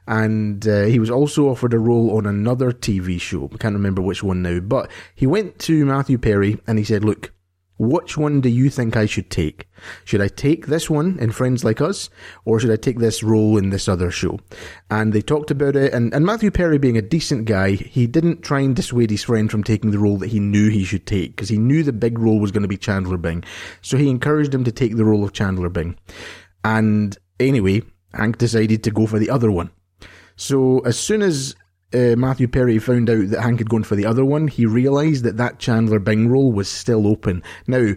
and 0.08 0.66
uh, 0.66 0.84
he 0.84 0.98
was 0.98 1.10
also 1.10 1.48
offered 1.48 1.74
a 1.74 1.78
role 1.78 2.16
on 2.16 2.26
another 2.26 2.72
TV 2.72 3.20
show. 3.20 3.50
I 3.52 3.58
can't 3.58 3.74
remember 3.74 4.00
which 4.02 4.22
one 4.22 4.42
now, 4.42 4.58
but 4.58 4.90
he 5.14 5.26
went 5.26 5.58
to 5.60 5.84
Matthew 5.84 6.16
Perry 6.16 6.58
and 6.66 6.78
he 6.78 6.84
said, 6.84 7.04
"Look, 7.04 7.30
which 7.78 8.16
one 8.16 8.40
do 8.40 8.48
you 8.48 8.70
think 8.70 8.96
I 8.96 9.04
should 9.04 9.30
take? 9.30 9.68
Should 10.06 10.22
I 10.22 10.28
take 10.28 10.66
this 10.66 10.88
one 10.88 11.18
in 11.20 11.30
Friends 11.30 11.62
Like 11.62 11.82
Us, 11.82 12.08
or 12.46 12.58
should 12.58 12.70
I 12.70 12.76
take 12.76 12.98
this 12.98 13.22
role 13.22 13.58
in 13.58 13.68
this 13.68 13.86
other 13.86 14.10
show? 14.10 14.40
And 14.90 15.12
they 15.12 15.20
talked 15.20 15.50
about 15.50 15.76
it, 15.76 15.92
and, 15.92 16.12
and 16.14 16.24
Matthew 16.24 16.50
Perry 16.50 16.78
being 16.78 16.96
a 16.96 17.02
decent 17.02 17.44
guy, 17.44 17.72
he 17.72 18.06
didn't 18.06 18.42
try 18.42 18.60
and 18.60 18.74
dissuade 18.74 19.10
his 19.10 19.24
friend 19.24 19.50
from 19.50 19.62
taking 19.62 19.90
the 19.90 19.98
role 19.98 20.16
that 20.18 20.30
he 20.30 20.40
knew 20.40 20.70
he 20.70 20.84
should 20.84 21.06
take, 21.06 21.36
because 21.36 21.50
he 21.50 21.58
knew 21.58 21.82
the 21.82 21.92
big 21.92 22.18
role 22.18 22.40
was 22.40 22.50
going 22.50 22.62
to 22.62 22.68
be 22.68 22.78
Chandler 22.78 23.18
Bing. 23.18 23.44
So 23.82 23.98
he 23.98 24.08
encouraged 24.08 24.54
him 24.54 24.64
to 24.64 24.72
take 24.72 24.96
the 24.96 25.04
role 25.04 25.22
of 25.22 25.34
Chandler 25.34 25.68
Bing. 25.68 25.98
And 26.64 27.16
anyway, 27.38 27.82
Hank 28.14 28.38
decided 28.38 28.82
to 28.84 28.90
go 28.90 29.06
for 29.06 29.18
the 29.18 29.30
other 29.30 29.50
one. 29.50 29.70
So 30.38 30.78
as 30.80 30.96
soon 30.96 31.20
as 31.20 31.56
uh, 31.92 32.14
Matthew 32.16 32.46
Perry 32.46 32.78
found 32.78 33.10
out 33.10 33.28
that 33.30 33.42
Hank 33.42 33.58
had 33.58 33.68
gone 33.68 33.82
for 33.82 33.96
the 33.96 34.06
other 34.06 34.24
one, 34.24 34.46
he 34.46 34.66
realised 34.66 35.24
that 35.24 35.36
that 35.36 35.58
Chandler 35.58 35.98
Bing 35.98 36.28
role 36.28 36.52
was 36.52 36.68
still 36.68 37.08
open. 37.08 37.42
Now, 37.66 37.94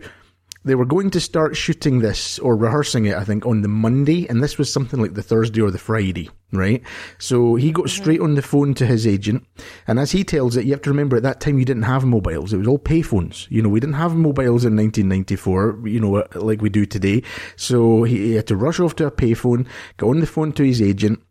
they 0.64 0.76
were 0.76 0.86
going 0.86 1.10
to 1.12 1.20
start 1.20 1.56
shooting 1.56 2.00
this 2.00 2.38
or 2.40 2.56
rehearsing 2.56 3.06
it, 3.06 3.16
I 3.16 3.24
think, 3.24 3.46
on 3.46 3.62
the 3.62 3.68
Monday, 3.68 4.28
and 4.28 4.44
this 4.44 4.58
was 4.58 4.72
something 4.72 5.02
like 5.02 5.16
the 5.16 5.24
Thursday 5.24 5.62
or 5.62 5.72
the 5.72 5.80
Friday, 5.80 6.30
right? 6.52 6.84
So 7.18 7.56
he 7.56 7.72
got 7.72 7.86
mm-hmm. 7.86 8.02
straight 8.02 8.22
on 8.22 8.36
the 8.36 8.42
phone 8.42 8.74
to 8.76 8.86
his 8.86 9.08
agent, 9.08 9.46
and 9.88 10.00
as 10.00 10.12
he 10.12 10.24
tells 10.24 10.56
it, 10.56 10.66
you 10.66 10.72
have 10.72 10.82
to 10.84 10.90
remember 10.90 11.18
at 11.18 11.24
that 11.24 11.40
time 11.40 11.58
you 11.58 11.66
didn't 11.66 11.84
have 11.84 12.06
mobiles; 12.06 12.54
it 12.54 12.58
was 12.58 12.68
all 12.68 12.80
payphones. 12.80 13.48
You 13.50 13.62
know, 13.62 13.70
we 13.70 13.80
didn't 13.80 13.96
have 13.96 14.16
mobiles 14.16 14.66
in 14.66 14.76
1994, 14.76 15.88
you 15.88 16.00
know, 16.00 16.26
like 16.36 16.62
we 16.62 16.70
do 16.70 16.86
today. 16.86 17.24
So 17.56 18.04
he 18.04 18.36
had 18.36 18.48
to 18.48 18.56
rush 18.56 18.80
off 18.80 18.96
to 18.98 19.08
a 19.08 19.12
payphone, 19.12 19.68
go 19.98 20.10
on 20.10 20.20
the 20.20 20.28
phone 20.28 20.52
to 20.54 20.64
his 20.64 20.82
agent 20.82 21.22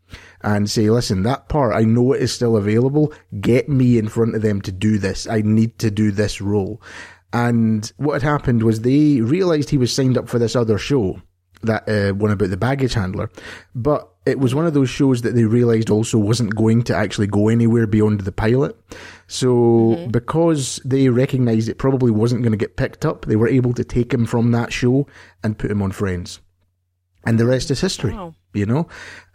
and 0.41 0.69
say, 0.69 0.89
listen, 0.89 1.23
that 1.23 1.47
part, 1.49 1.75
I 1.75 1.83
know 1.83 2.13
it 2.13 2.21
is 2.21 2.33
still 2.33 2.57
available. 2.57 3.13
Get 3.39 3.69
me 3.69 3.97
in 3.97 4.09
front 4.09 4.35
of 4.35 4.41
them 4.41 4.61
to 4.63 4.71
do 4.71 4.97
this. 4.97 5.27
I 5.27 5.41
need 5.41 5.79
to 5.79 5.91
do 5.91 6.11
this 6.11 6.41
role. 6.41 6.81
And 7.33 7.91
what 7.97 8.21
had 8.21 8.29
happened 8.29 8.63
was 8.63 8.81
they 8.81 9.21
realized 9.21 9.69
he 9.69 9.77
was 9.77 9.93
signed 9.93 10.17
up 10.17 10.27
for 10.27 10.39
this 10.39 10.55
other 10.55 10.77
show, 10.77 11.21
that 11.63 11.87
uh, 11.87 12.13
one 12.13 12.31
about 12.31 12.49
the 12.49 12.57
baggage 12.57 12.93
handler, 12.93 13.29
but 13.73 14.09
it 14.25 14.39
was 14.39 14.53
one 14.53 14.65
of 14.65 14.73
those 14.73 14.89
shows 14.89 15.21
that 15.21 15.33
they 15.33 15.45
realized 15.45 15.89
also 15.89 16.17
wasn't 16.17 16.55
going 16.55 16.83
to 16.83 16.95
actually 16.95 17.27
go 17.27 17.47
anywhere 17.47 17.87
beyond 17.87 18.21
the 18.21 18.31
pilot. 18.31 18.77
So 19.27 19.47
mm-hmm. 19.47 20.11
because 20.11 20.79
they 20.85 21.09
recognized 21.09 21.69
it 21.69 21.77
probably 21.77 22.11
wasn't 22.11 22.41
going 22.43 22.51
to 22.51 22.57
get 22.57 22.77
picked 22.77 23.05
up, 23.05 23.25
they 23.25 23.35
were 23.35 23.47
able 23.47 23.73
to 23.73 23.83
take 23.83 24.13
him 24.13 24.25
from 24.25 24.51
that 24.51 24.71
show 24.71 25.07
and 25.43 25.57
put 25.57 25.71
him 25.71 25.81
on 25.81 25.91
Friends. 25.91 26.39
And 27.25 27.39
the 27.39 27.45
rest 27.45 27.71
is 27.71 27.81
history, 27.81 28.13
wow. 28.13 28.33
you 28.53 28.65
know? 28.65 28.87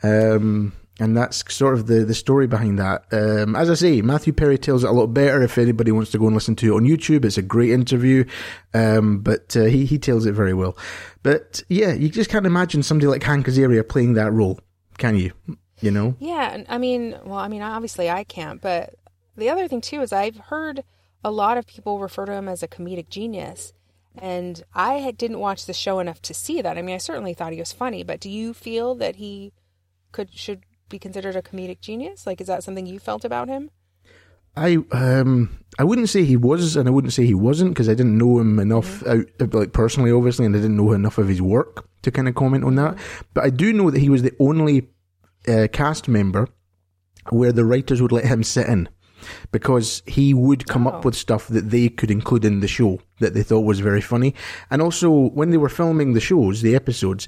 Um, 0.03 0.73
and 0.99 1.17
that's 1.17 1.45
sort 1.53 1.75
of 1.75 1.87
the, 1.87 2.05
the 2.05 2.15
story 2.15 2.47
behind 2.47 2.79
that. 2.79 3.05
Um, 3.13 3.55
as 3.55 3.71
I 3.71 3.75
say, 3.75 4.01
Matthew 4.01 4.33
Perry 4.33 4.57
tells 4.57 4.83
it 4.83 4.89
a 4.89 4.93
lot 4.93 5.09
better. 5.09 5.43
If 5.43 5.59
anybody 5.59 5.93
wants 5.93 6.11
to 6.13 6.19
go 6.19 6.27
and 6.27 6.35
listen 6.35 6.57
to 6.57 6.73
it 6.73 6.77
on 6.77 6.85
YouTube, 6.85 7.25
it's 7.25 7.37
a 7.37 7.43
great 7.43 7.71
interview. 7.71 8.25
Um, 8.73 9.21
but 9.21 9.57
uh, 9.57 9.65
he 9.65 9.85
he 9.85 9.99
tells 9.99 10.25
it 10.27 10.33
very 10.33 10.55
well. 10.55 10.77
But 11.23 11.63
yeah, 11.69 11.93
you 11.93 12.09
just 12.09 12.31
can't 12.31 12.47
imagine 12.47 12.83
somebody 12.83 13.09
like 13.09 13.23
Hank 13.23 13.47
Azaria 13.47 13.87
playing 13.87 14.15
that 14.15 14.33
role, 14.33 14.59
can 14.97 15.17
you? 15.17 15.33
You 15.81 15.91
know? 15.91 16.17
Yeah, 16.19 16.65
I 16.69 16.79
mean, 16.79 17.19
well, 17.25 17.39
I 17.39 17.49
mean, 17.49 17.63
obviously 17.63 18.09
I 18.09 18.25
can't. 18.25 18.61
But 18.63 18.95
the 19.37 19.51
other 19.51 19.69
thing 19.69 19.83
too 19.83 20.01
is 20.01 20.13
I've 20.13 20.39
heard 20.39 20.83
a 21.23 21.31
lot 21.31 21.59
of 21.59 21.67
people 21.67 21.99
refer 21.99 22.25
to 22.25 22.33
him 22.33 22.49
as 22.49 22.63
a 22.63 22.69
comedic 22.69 23.09
genius. 23.11 23.73
And 24.19 24.65
I 24.75 25.11
didn't 25.11 25.41
watch 25.41 25.67
the 25.67 25.75
show 25.75 25.99
enough 25.99 26.23
to 26.23 26.33
see 26.33 26.63
that. 26.63 26.79
I 26.79 26.83
mean, 26.83 26.95
I 26.95 26.99
certainly 26.99 27.35
thought 27.35 27.53
he 27.53 27.59
was 27.59 27.73
funny, 27.73 28.03
but 28.03 28.19
do 28.19 28.31
you 28.31 28.55
feel 28.55 28.95
that 28.95 29.17
he 29.17 29.53
could 30.11 30.33
should 30.33 30.65
be 30.89 30.99
considered 30.99 31.37
a 31.37 31.43
comedic 31.43 31.81
genius? 31.81 32.27
Like, 32.27 32.41
is 32.41 32.47
that 32.47 32.63
something 32.65 32.87
you 32.87 32.99
felt 32.99 33.25
about 33.25 33.49
him? 33.49 33.71
I 34.57 34.79
um 34.91 35.59
I 35.79 35.85
wouldn't 35.85 36.09
say 36.09 36.25
he 36.25 36.37
was, 36.37 36.77
and 36.77 36.89
I 36.89 36.91
wouldn't 36.91 37.13
say 37.13 37.27
he 37.27 37.35
wasn't 37.35 37.73
because 37.73 37.89
I 37.89 37.95
didn't 37.95 38.17
know 38.17 38.39
him 38.39 38.59
enough 38.59 39.01
Mm-hmm. 39.01 39.43
out 39.45 39.55
like 39.55 39.73
personally, 39.73 40.11
obviously, 40.11 40.47
and 40.47 40.57
I 40.57 40.61
didn't 40.61 40.77
know 40.77 40.93
enough 40.93 41.19
of 41.19 41.29
his 41.29 41.43
work 41.43 41.87
to 42.03 42.11
kind 42.11 42.29
of 42.29 42.35
comment 42.35 42.65
on 42.65 42.77
that. 42.77 42.95
Mm-hmm. 42.97 43.27
But 43.35 43.45
I 43.45 43.51
do 43.51 43.73
know 43.73 43.91
that 43.91 44.01
he 44.01 44.09
was 44.09 44.23
the 44.23 44.33
only 44.39 44.89
uh, 45.47 45.69
cast 45.73 46.09
member 46.09 46.49
where 47.31 47.53
the 47.53 47.65
writers 47.65 48.01
would 48.01 48.13
let 48.13 48.25
him 48.25 48.43
sit 48.43 48.67
in 48.67 48.89
because 49.53 50.03
he 50.07 50.35
would 50.35 50.67
come 50.67 50.87
Oh. 50.87 50.91
up 50.91 51.05
with 51.05 51.15
stuff 51.15 51.49
that 51.49 51.71
they 51.71 51.89
could 51.89 52.11
include 52.11 52.45
in 52.45 52.61
the 52.61 52.69
show 52.69 52.99
that 53.19 53.33
they 53.33 53.43
thought 53.43 53.61
was 53.61 53.81
very 53.81 54.03
funny. 54.03 54.35
And 54.71 54.83
also, 54.83 55.11
when 55.31 55.49
they 55.51 55.57
were 55.57 55.71
filming 55.71 56.13
the 56.13 56.21
shows, 56.21 56.61
the 56.61 56.75
episodes, 56.77 57.27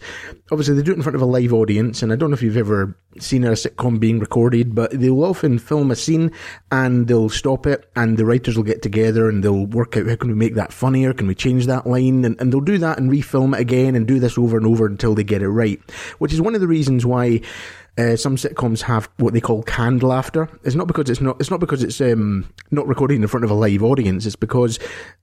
obviously 0.53 0.75
they 0.75 0.83
do 0.83 0.93
it 0.93 0.97
in 0.97 1.03
front 1.03 1.17
of 1.17 1.23
a 1.23 1.27
live 1.27 1.53
audience. 1.55 2.03
And 2.03 2.13
I 2.13 2.17
don't 2.17 2.29
know 2.31 2.35
if 2.35 2.43
you've 2.43 2.59
ever 2.59 2.95
seen 3.19 3.43
a 3.45 3.53
sitcom 3.53 3.99
being 3.99 4.19
recorded, 4.19 4.75
but 4.75 4.91
they'll 4.91 5.25
often 5.25 5.59
film 5.59 5.91
a 5.91 5.97
scene 5.97 6.31
and 6.71 7.09
they'll 7.09 7.31
stop 7.31 7.67
it 7.67 7.89
and 7.97 8.19
the 8.19 8.27
writers 8.27 8.55
will 8.57 8.65
get 8.65 8.83
together 8.83 9.31
and 9.31 9.43
they'll 9.43 9.65
work 9.67 9.97
out 9.97 10.07
how 10.07 10.15
can 10.17 10.29
we 10.29 10.35
make 10.35 10.55
that 10.57 10.75
funnier? 10.75 11.15
Can 11.15 11.27
we 11.27 11.35
change 11.35 11.65
that 11.67 11.87
line? 11.87 12.25
And, 12.27 12.39
and 12.39 12.53
they'll 12.53 12.61
do 12.61 12.77
that 12.79 12.99
and 12.99 13.11
refilm 13.11 13.55
it 13.55 13.61
again 13.61 13.95
and 13.95 14.07
do 14.07 14.21
this 14.21 14.37
over 14.37 14.59
and 14.59 14.67
over 14.67 14.85
until 14.85 15.15
they 15.15 15.25
get 15.25 15.43
it 15.43 15.49
right. 15.49 15.81
Which 16.19 16.35
is 16.35 16.41
one 16.41 16.55
of 16.55 16.61
the 16.61 16.69
reasons 16.69 17.07
why 17.07 17.41
uh, 17.99 18.17
some 18.17 18.37
sitcoms 18.37 18.83
have 18.83 19.09
what 19.17 19.35
they 19.35 19.41
call 19.41 19.63
canned 19.65 20.03
laughter. 20.03 20.49
It's 20.63 20.77
not 20.77 20.87
because 20.87 21.11
it's 21.11 21.21
not. 21.21 21.37
It's 21.41 21.51
not 21.51 21.61
because 21.61 21.83
it's 21.83 22.01
um, 22.01 22.49
not 22.71 22.87
recorded 22.87 23.17
in 23.17 23.27
front 23.27 23.45
of 23.45 23.51
a 23.51 23.55
live 23.55 23.83
audience. 23.83 24.25
It's 24.25 24.37
because 24.37 24.79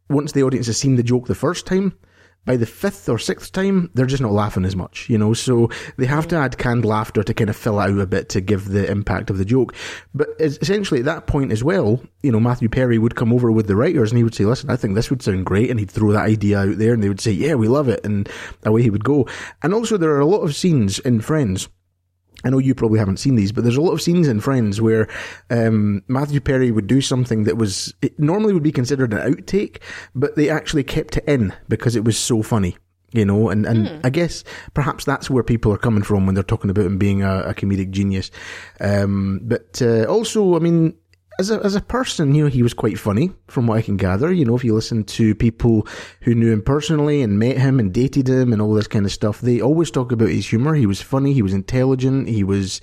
once 0.09 0.33
the 0.33 0.43
audience 0.43 0.67
has 0.67 0.77
seen 0.77 0.95
the 0.95 1.03
joke 1.03 1.27
the 1.27 1.35
first 1.35 1.65
time, 1.65 1.97
by 2.43 2.57
the 2.57 2.65
fifth 2.65 3.07
or 3.07 3.17
sixth 3.17 3.53
time, 3.53 3.89
they're 3.93 4.05
just 4.05 4.21
not 4.21 4.33
laughing 4.33 4.65
as 4.65 4.75
much. 4.75 5.09
You 5.09 5.17
know, 5.17 5.33
so 5.33 5.69
they 5.97 6.05
have 6.05 6.27
to 6.27 6.35
add 6.35 6.57
canned 6.57 6.83
laughter 6.83 7.23
to 7.23 7.33
kind 7.33 7.49
of 7.49 7.55
fill 7.55 7.79
out 7.79 7.97
a 7.97 8.05
bit 8.05 8.27
to 8.29 8.41
give 8.41 8.67
the 8.67 8.89
impact 8.91 9.29
of 9.29 9.37
the 9.37 9.45
joke. 9.45 9.73
But 10.13 10.29
essentially, 10.39 10.99
at 10.99 11.05
that 11.05 11.27
point 11.27 11.53
as 11.53 11.63
well, 11.63 12.01
you 12.23 12.31
know, 12.31 12.41
Matthew 12.41 12.67
Perry 12.67 12.97
would 12.97 13.15
come 13.15 13.31
over 13.31 13.53
with 13.53 13.67
the 13.67 13.77
writers 13.77 14.11
and 14.11 14.17
he 14.17 14.23
would 14.25 14.35
say, 14.35 14.43
"Listen, 14.43 14.69
I 14.69 14.75
think 14.75 14.95
this 14.95 15.09
would 15.09 15.21
sound 15.21 15.45
great," 15.45 15.69
and 15.69 15.79
he'd 15.79 15.89
throw 15.91 16.11
that 16.11 16.25
idea 16.25 16.59
out 16.59 16.77
there, 16.77 16.93
and 16.93 17.01
they 17.01 17.09
would 17.09 17.21
say, 17.21 17.31
"Yeah, 17.31 17.55
we 17.55 17.69
love 17.69 17.87
it," 17.87 18.05
and 18.05 18.27
away 18.63 18.83
he 18.83 18.89
would 18.89 19.05
go. 19.05 19.27
And 19.63 19.73
also, 19.73 19.95
there 19.95 20.11
are 20.11 20.19
a 20.19 20.25
lot 20.25 20.41
of 20.41 20.55
scenes 20.55 20.99
in 20.99 21.21
Friends. 21.21 21.69
I 22.45 22.49
know 22.49 22.59
you 22.59 22.75
probably 22.75 22.99
haven't 22.99 23.17
seen 23.17 23.35
these, 23.35 23.51
but 23.51 23.63
there's 23.63 23.75
a 23.75 23.81
lot 23.81 23.93
of 23.93 24.01
scenes 24.01 24.27
in 24.27 24.39
Friends 24.39 24.79
where 24.79 25.09
um, 25.49 26.03
Matthew 26.07 26.39
Perry 26.39 26.71
would 26.71 26.87
do 26.87 27.01
something 27.01 27.43
that 27.45 27.57
was 27.57 27.93
it 28.01 28.17
normally 28.19 28.53
would 28.53 28.63
be 28.63 28.71
considered 28.71 29.13
an 29.13 29.33
outtake, 29.33 29.81
but 30.13 30.35
they 30.35 30.49
actually 30.49 30.83
kept 30.83 31.17
it 31.17 31.25
in 31.27 31.53
because 31.67 31.95
it 31.95 32.05
was 32.05 32.17
so 32.17 32.43
funny. 32.43 32.77
You 33.11 33.23
know, 33.23 33.47
and, 33.47 33.65
and 33.65 34.01
I 34.05 34.09
guess 34.09 34.43
perhaps 34.73 35.05
that's 35.05 35.29
where 35.29 35.43
people 35.43 35.71
are 35.71 35.77
coming 35.77 36.03
from 36.03 36.25
when 36.25 36.35
they're 36.35 36.43
talking 36.43 36.69
about 36.69 36.85
him 36.85 36.97
being 36.97 37.23
a, 37.23 37.43
a 37.43 37.53
comedic 37.53 37.91
genius. 37.91 38.29
Um, 38.81 39.39
but 39.41 39.81
uh, 39.81 40.03
also, 40.03 40.57
I 40.57 40.59
mean, 40.59 40.95
as 41.39 41.51
a 41.51 41.59
as 41.63 41.75
a 41.75 41.81
person, 41.81 42.33
you 42.33 42.43
know, 42.43 42.49
he 42.49 42.63
was 42.63 42.73
quite 42.73 42.99
funny 42.99 43.31
from 43.47 43.67
what 43.67 43.77
I 43.77 43.81
can 43.81 43.97
gather. 43.97 44.31
You 44.31 44.45
know, 44.45 44.55
if 44.55 44.63
you 44.63 44.73
listen 44.73 45.03
to 45.03 45.35
people 45.35 45.87
who 46.21 46.35
knew 46.35 46.51
him 46.51 46.61
personally 46.61 47.21
and 47.21 47.39
met 47.39 47.57
him 47.57 47.79
and 47.79 47.93
dated 47.93 48.27
him 48.27 48.53
and 48.53 48.61
all 48.61 48.73
this 48.73 48.87
kind 48.87 49.05
of 49.05 49.11
stuff, 49.11 49.41
they 49.41 49.61
always 49.61 49.91
talk 49.91 50.11
about 50.11 50.29
his 50.29 50.47
humor. 50.47 50.75
He 50.75 50.85
was 50.85 51.01
funny. 51.01 51.33
He 51.33 51.41
was 51.41 51.53
intelligent. 51.53 52.29
He 52.29 52.43
was 52.43 52.81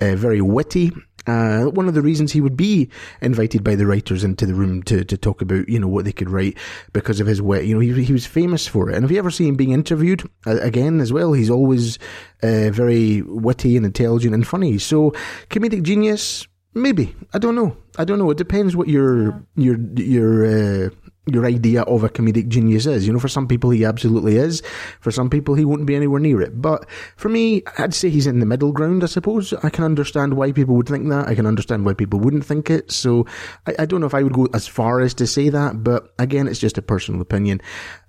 uh, 0.00 0.16
very 0.16 0.40
witty. 0.40 0.92
Uh, 1.24 1.66
one 1.66 1.86
of 1.86 1.94
the 1.94 2.02
reasons 2.02 2.32
he 2.32 2.40
would 2.40 2.56
be 2.56 2.90
invited 3.20 3.62
by 3.62 3.76
the 3.76 3.86
writers 3.86 4.24
into 4.24 4.44
the 4.44 4.54
room 4.54 4.82
to, 4.82 5.04
to 5.04 5.16
talk 5.16 5.40
about, 5.40 5.68
you 5.68 5.78
know, 5.78 5.86
what 5.86 6.04
they 6.04 6.12
could 6.12 6.28
write 6.28 6.58
because 6.92 7.20
of 7.20 7.28
his 7.28 7.40
wit. 7.40 7.64
You 7.64 7.74
know, 7.74 7.80
he, 7.80 8.02
he 8.02 8.12
was 8.12 8.26
famous 8.26 8.66
for 8.66 8.90
it. 8.90 8.96
And 8.96 9.04
if 9.04 9.10
you 9.12 9.18
ever 9.18 9.30
see 9.30 9.46
him 9.46 9.54
being 9.54 9.70
interviewed 9.70 10.28
uh, 10.46 10.58
again 10.60 11.00
as 11.00 11.12
well, 11.12 11.32
he's 11.32 11.50
always 11.50 11.98
uh, 12.42 12.70
very 12.70 13.22
witty 13.22 13.76
and 13.76 13.86
intelligent 13.86 14.34
and 14.34 14.46
funny. 14.46 14.78
So, 14.78 15.12
comedic 15.48 15.84
genius, 15.84 16.48
Maybe 16.74 17.14
I 17.34 17.38
don't 17.38 17.54
know. 17.54 17.76
I 17.98 18.04
don't 18.04 18.18
know. 18.18 18.30
It 18.30 18.38
depends 18.38 18.74
what 18.74 18.88
your 18.88 19.44
your 19.56 19.76
your 19.94 20.46
uh, 20.46 20.90
your 21.26 21.44
idea 21.44 21.82
of 21.82 22.02
a 22.02 22.08
comedic 22.08 22.48
genius 22.48 22.86
is. 22.86 23.06
You 23.06 23.12
know, 23.12 23.18
for 23.18 23.28
some 23.28 23.46
people 23.46 23.70
he 23.70 23.84
absolutely 23.84 24.36
is. 24.36 24.62
For 25.00 25.10
some 25.10 25.28
people 25.28 25.54
he 25.54 25.66
won't 25.66 25.84
be 25.84 25.94
anywhere 25.94 26.18
near 26.18 26.40
it. 26.40 26.60
But 26.60 26.88
for 27.16 27.28
me, 27.28 27.62
I'd 27.78 27.94
say 27.94 28.08
he's 28.08 28.26
in 28.26 28.40
the 28.40 28.46
middle 28.46 28.72
ground. 28.72 29.04
I 29.04 29.06
suppose 29.06 29.52
I 29.62 29.68
can 29.68 29.84
understand 29.84 30.34
why 30.34 30.50
people 30.52 30.74
would 30.76 30.88
think 30.88 31.08
that. 31.10 31.28
I 31.28 31.34
can 31.34 31.46
understand 31.46 31.84
why 31.84 31.92
people 31.92 32.18
wouldn't 32.18 32.46
think 32.46 32.70
it. 32.70 32.90
So 32.90 33.26
I, 33.66 33.74
I 33.80 33.86
don't 33.86 34.00
know 34.00 34.06
if 34.06 34.14
I 34.14 34.22
would 34.22 34.32
go 34.32 34.48
as 34.54 34.66
far 34.66 35.00
as 35.00 35.12
to 35.14 35.26
say 35.26 35.50
that. 35.50 35.84
But 35.84 36.14
again, 36.18 36.48
it's 36.48 36.58
just 36.60 36.78
a 36.78 36.82
personal 36.82 37.20
opinion. 37.20 37.60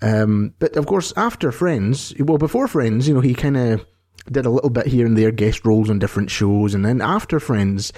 Um, 0.01 0.53
but 0.59 0.77
of 0.77 0.85
course, 0.85 1.11
after 1.17 1.51
Friends, 1.51 2.13
well, 2.17 2.37
before 2.37 2.69
Friends, 2.69 3.07
you 3.09 3.13
know, 3.13 3.21
he 3.21 3.33
kind 3.33 3.57
of 3.57 3.85
did 4.31 4.45
a 4.45 4.49
little 4.49 4.69
bit 4.69 4.87
here 4.87 5.05
and 5.05 5.17
there, 5.17 5.31
guest 5.31 5.65
roles 5.65 5.89
on 5.89 5.99
different 5.99 6.31
shows, 6.31 6.73
and 6.73 6.85
then 6.85 7.01
after 7.01 7.39
Friends, 7.39 7.93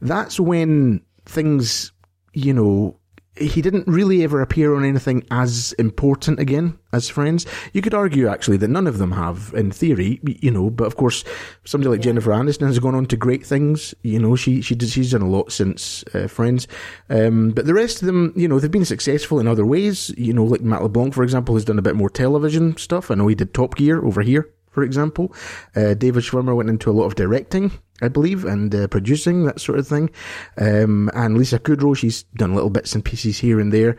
that's 0.00 0.40
when 0.40 1.02
things, 1.24 1.92
you 2.32 2.52
know, 2.52 2.98
he 3.40 3.62
didn't 3.62 3.86
really 3.86 4.24
ever 4.24 4.40
appear 4.40 4.74
on 4.74 4.84
anything 4.84 5.24
as 5.30 5.72
important 5.74 6.40
again 6.40 6.78
as 6.92 7.08
Friends. 7.08 7.46
You 7.72 7.82
could 7.82 7.94
argue 7.94 8.26
actually 8.26 8.56
that 8.58 8.68
none 8.68 8.86
of 8.86 8.98
them 8.98 9.12
have, 9.12 9.52
in 9.56 9.70
theory, 9.70 10.20
you 10.24 10.50
know. 10.50 10.70
But 10.70 10.86
of 10.86 10.96
course, 10.96 11.24
somebody 11.64 11.90
like 11.90 12.00
Jennifer 12.00 12.30
Aniston 12.30 12.66
has 12.66 12.78
gone 12.78 12.94
on 12.94 13.06
to 13.06 13.16
great 13.16 13.46
things. 13.46 13.94
You 14.02 14.18
know, 14.18 14.36
she 14.36 14.60
she 14.60 14.74
did, 14.74 14.88
she's 14.88 15.12
done 15.12 15.22
a 15.22 15.28
lot 15.28 15.52
since 15.52 16.04
uh, 16.14 16.26
Friends. 16.26 16.66
Um, 17.08 17.50
but 17.50 17.66
the 17.66 17.74
rest 17.74 18.02
of 18.02 18.06
them, 18.06 18.32
you 18.36 18.48
know, 18.48 18.58
they've 18.58 18.70
been 18.70 18.84
successful 18.84 19.40
in 19.40 19.46
other 19.46 19.66
ways. 19.66 20.10
You 20.16 20.32
know, 20.32 20.44
like 20.44 20.62
Matt 20.62 20.82
LeBlanc, 20.82 21.14
for 21.14 21.22
example, 21.22 21.54
has 21.54 21.64
done 21.64 21.78
a 21.78 21.82
bit 21.82 21.96
more 21.96 22.10
television 22.10 22.76
stuff. 22.76 23.10
I 23.10 23.14
know 23.14 23.28
he 23.28 23.34
did 23.34 23.54
Top 23.54 23.76
Gear 23.76 24.04
over 24.04 24.22
here 24.22 24.50
for 24.70 24.82
example. 24.82 25.32
Uh, 25.74 25.94
David 25.94 26.22
Schwimmer 26.24 26.54
went 26.56 26.68
into 26.70 26.90
a 26.90 26.92
lot 26.92 27.06
of 27.06 27.14
directing, 27.14 27.72
I 28.02 28.08
believe, 28.08 28.44
and 28.44 28.74
uh, 28.74 28.86
producing, 28.88 29.44
that 29.44 29.60
sort 29.60 29.78
of 29.78 29.86
thing. 29.88 30.10
Um, 30.56 31.10
and 31.14 31.36
Lisa 31.36 31.58
Kudrow, 31.58 31.96
she's 31.96 32.22
done 32.36 32.54
little 32.54 32.70
bits 32.70 32.94
and 32.94 33.04
pieces 33.04 33.38
here 33.38 33.60
and 33.60 33.72
there. 33.72 33.96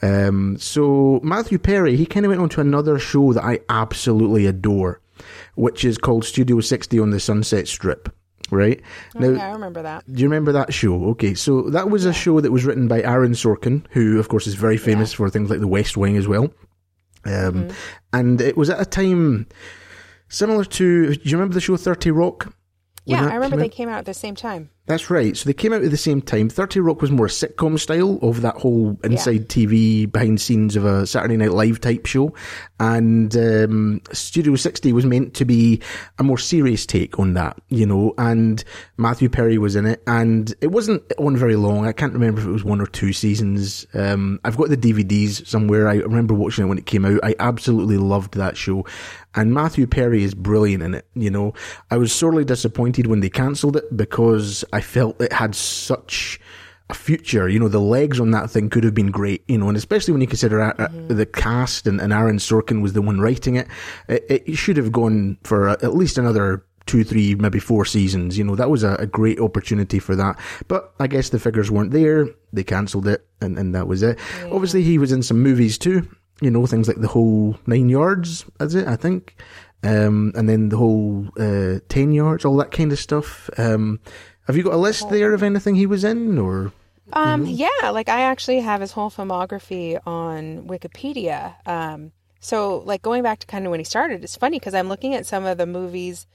Um, 0.00 0.56
so 0.58 1.20
Matthew 1.22 1.58
Perry, 1.58 1.96
he 1.96 2.06
kind 2.06 2.24
of 2.26 2.30
went 2.30 2.40
on 2.42 2.48
to 2.50 2.60
another 2.60 2.98
show 2.98 3.32
that 3.32 3.44
I 3.44 3.60
absolutely 3.68 4.46
adore, 4.46 5.00
which 5.54 5.84
is 5.84 5.98
called 5.98 6.24
Studio 6.24 6.60
60 6.60 6.98
on 6.98 7.10
the 7.10 7.20
Sunset 7.20 7.68
Strip. 7.68 8.08
Right 8.50 8.82
Okay, 9.16 9.40
I 9.40 9.52
remember 9.52 9.80
that. 9.82 10.04
do 10.12 10.20
you 10.20 10.28
remember 10.28 10.52
that 10.52 10.74
show? 10.74 11.02
Okay, 11.12 11.32
so 11.32 11.62
that 11.70 11.88
was 11.88 12.04
a 12.04 12.12
show 12.12 12.38
that 12.38 12.52
was 12.52 12.66
written 12.66 12.86
by 12.86 13.00
Aaron 13.00 13.32
Sorkin, 13.32 13.86
who, 13.92 14.18
of 14.18 14.28
course, 14.28 14.46
is 14.46 14.56
very 14.56 14.76
famous 14.76 15.10
for 15.10 15.30
things 15.30 15.48
like 15.48 15.60
The 15.60 15.68
West 15.68 15.96
Wing 15.96 16.18
as 16.18 16.28
well. 16.28 16.52
Um, 17.24 17.68
And 18.12 18.40
it 18.42 18.56
was 18.58 18.68
at 18.68 18.78
a 18.80 18.84
time 18.84 19.46
similar 20.32 20.64
to. 20.64 21.14
Do 21.14 21.20
you 21.22 21.36
remember 21.36 21.54
the 21.54 21.60
show 21.60 21.76
Thirty 21.76 22.10
Rock? 22.10 22.52
Yeah, 23.04 23.26
I 23.26 23.34
remember 23.34 23.56
came 23.56 23.60
they 23.60 23.68
came 23.68 23.88
out 23.88 23.98
at 23.98 24.06
the 24.06 24.14
same 24.14 24.34
time. 24.34 24.70
That's 24.86 25.10
right. 25.10 25.36
So 25.36 25.46
they 25.46 25.54
came 25.54 25.72
out 25.72 25.84
at 25.84 25.92
the 25.92 25.96
same 25.96 26.20
time. 26.20 26.48
30 26.48 26.80
Rock 26.80 27.00
was 27.00 27.12
more 27.12 27.28
sitcom 27.28 27.78
style 27.78 28.18
of 28.20 28.40
that 28.40 28.56
whole 28.56 28.98
inside 29.04 29.48
TV, 29.48 30.10
behind 30.10 30.40
scenes 30.40 30.74
of 30.74 30.84
a 30.84 31.06
Saturday 31.06 31.36
Night 31.36 31.52
Live 31.52 31.80
type 31.80 32.04
show. 32.04 32.34
And 32.80 33.34
um, 33.36 34.00
Studio 34.12 34.56
60 34.56 34.92
was 34.92 35.06
meant 35.06 35.34
to 35.34 35.44
be 35.44 35.80
a 36.18 36.24
more 36.24 36.36
serious 36.38 36.84
take 36.84 37.20
on 37.20 37.34
that, 37.34 37.60
you 37.68 37.86
know. 37.86 38.12
And 38.18 38.64
Matthew 38.96 39.28
Perry 39.28 39.56
was 39.56 39.76
in 39.76 39.86
it. 39.86 40.02
And 40.08 40.52
it 40.60 40.72
wasn't 40.72 41.04
on 41.16 41.36
very 41.36 41.54
long. 41.54 41.86
I 41.86 41.92
can't 41.92 42.12
remember 42.12 42.40
if 42.40 42.46
it 42.48 42.52
was 42.52 42.64
one 42.64 42.80
or 42.80 42.86
two 42.86 43.12
seasons. 43.12 43.86
Um, 43.94 44.40
I've 44.44 44.56
got 44.56 44.68
the 44.68 44.76
DVDs 44.76 45.46
somewhere. 45.46 45.88
I 45.88 45.94
remember 45.94 46.34
watching 46.34 46.64
it 46.64 46.68
when 46.68 46.78
it 46.78 46.86
came 46.86 47.04
out. 47.04 47.20
I 47.22 47.36
absolutely 47.38 47.98
loved 47.98 48.34
that 48.34 48.56
show. 48.56 48.84
And 49.34 49.54
Matthew 49.54 49.86
Perry 49.86 50.22
is 50.22 50.34
brilliant 50.34 50.82
in 50.82 50.94
it, 50.94 51.06
you 51.14 51.30
know. 51.30 51.54
I 51.90 51.96
was 51.96 52.12
sorely 52.12 52.44
disappointed 52.44 53.06
when 53.06 53.20
they 53.20 53.30
cancelled 53.30 53.76
it 53.76 53.96
because 53.96 54.64
I 54.72 54.80
felt 54.80 55.20
it 55.20 55.32
had 55.32 55.54
such 55.54 56.38
a 56.90 56.94
future. 56.94 57.48
You 57.48 57.58
know, 57.58 57.68
the 57.68 57.80
legs 57.80 58.20
on 58.20 58.30
that 58.32 58.50
thing 58.50 58.68
could 58.70 58.84
have 58.84 58.94
been 58.94 59.10
great, 59.10 59.42
you 59.48 59.58
know, 59.58 59.68
and 59.68 59.76
especially 59.76 60.12
when 60.12 60.20
you 60.20 60.26
consider 60.26 60.60
uh, 60.60 60.88
the 61.08 61.26
cast 61.26 61.86
and, 61.86 62.00
and 62.00 62.12
Aaron 62.12 62.36
Sorkin 62.38 62.82
was 62.82 62.92
the 62.92 63.02
one 63.02 63.20
writing 63.20 63.56
it, 63.56 63.68
it, 64.08 64.44
it 64.46 64.56
should 64.56 64.76
have 64.76 64.92
gone 64.92 65.38
for 65.44 65.70
uh, 65.70 65.76
at 65.82 65.94
least 65.94 66.18
another 66.18 66.64
two, 66.86 67.04
three, 67.04 67.34
maybe 67.34 67.58
four 67.58 67.84
seasons. 67.84 68.36
You 68.36 68.44
know, 68.44 68.56
that 68.56 68.70
was 68.70 68.82
a, 68.82 68.94
a 68.96 69.06
great 69.06 69.40
opportunity 69.40 69.98
for 69.98 70.14
that. 70.16 70.38
But 70.68 70.92
I 71.00 71.06
guess 71.06 71.30
the 71.30 71.38
figures 71.38 71.70
weren't 71.70 71.92
there. 71.92 72.28
They 72.52 72.64
cancelled 72.64 73.06
it 73.06 73.26
and, 73.40 73.58
and 73.58 73.74
that 73.74 73.88
was 73.88 74.02
it. 74.02 74.18
Obviously, 74.50 74.82
he 74.82 74.98
was 74.98 75.12
in 75.12 75.22
some 75.22 75.40
movies 75.40 75.78
too. 75.78 76.06
You 76.42 76.50
know, 76.50 76.66
things 76.66 76.88
like 76.88 77.00
the 77.00 77.08
whole 77.08 77.56
nine 77.66 77.88
yards, 77.88 78.44
is 78.60 78.74
it? 78.74 78.86
I 78.86 78.96
think. 78.96 79.36
Um, 79.84 80.32
and 80.36 80.48
then 80.48 80.68
the 80.68 80.76
whole 80.76 81.28
uh, 81.38 81.80
10 81.88 82.12
yards, 82.12 82.44
all 82.44 82.56
that 82.58 82.70
kind 82.70 82.92
of 82.92 82.98
stuff. 82.98 83.50
Um, 83.58 84.00
have 84.46 84.56
you 84.56 84.62
got 84.62 84.74
a 84.74 84.76
list 84.76 85.08
there 85.10 85.34
of 85.34 85.42
anything 85.42 85.74
he 85.74 85.86
was 85.86 86.04
in 86.04 86.38
or? 86.38 86.72
Um, 87.12 87.46
yeah, 87.46 87.90
like 87.90 88.08
I 88.08 88.22
actually 88.22 88.60
have 88.60 88.80
his 88.80 88.92
whole 88.92 89.10
filmography 89.10 89.98
on 90.06 90.68
Wikipedia. 90.68 91.54
Um, 91.66 92.12
so 92.40 92.78
like 92.78 93.02
going 93.02 93.22
back 93.22 93.40
to 93.40 93.46
kind 93.46 93.66
of 93.66 93.70
when 93.70 93.80
he 93.80 93.84
started, 93.84 94.24
it's 94.24 94.36
funny 94.36 94.58
because 94.58 94.74
I'm 94.74 94.88
looking 94.88 95.14
at 95.14 95.26
some 95.26 95.44
of 95.44 95.58
the 95.58 95.66
movies 95.66 96.26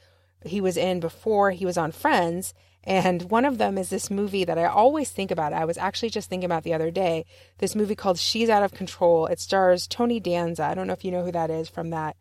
he 0.45 0.61
was 0.61 0.77
in 0.77 0.99
before 0.99 1.51
he 1.51 1.65
was 1.65 1.77
on 1.77 1.91
Friends, 1.91 2.53
and 2.83 3.23
one 3.29 3.45
of 3.45 3.57
them 3.57 3.77
is 3.77 3.89
this 3.89 4.09
movie 4.09 4.45
that 4.45 4.57
I 4.57 4.65
always 4.65 5.09
think 5.09 5.29
about. 5.31 5.53
I 5.53 5.65
was 5.65 5.77
actually 5.77 6.09
just 6.09 6.29
thinking 6.29 6.45
about 6.45 6.63
the 6.63 6.73
other 6.73 6.91
day. 6.91 7.25
This 7.57 7.75
movie 7.75 7.95
called 7.95 8.17
She's 8.17 8.49
Out 8.49 8.63
of 8.63 8.73
Control. 8.73 9.25
It 9.27 9.39
stars 9.39 9.87
Tony 9.87 10.19
Danza. 10.19 10.63
I 10.63 10.73
don't 10.73 10.87
know 10.87 10.93
if 10.93 11.03
you 11.03 11.11
know 11.11 11.25
who 11.25 11.31
that 11.31 11.49
is 11.49 11.67
from 11.67 11.89
that 11.89 12.15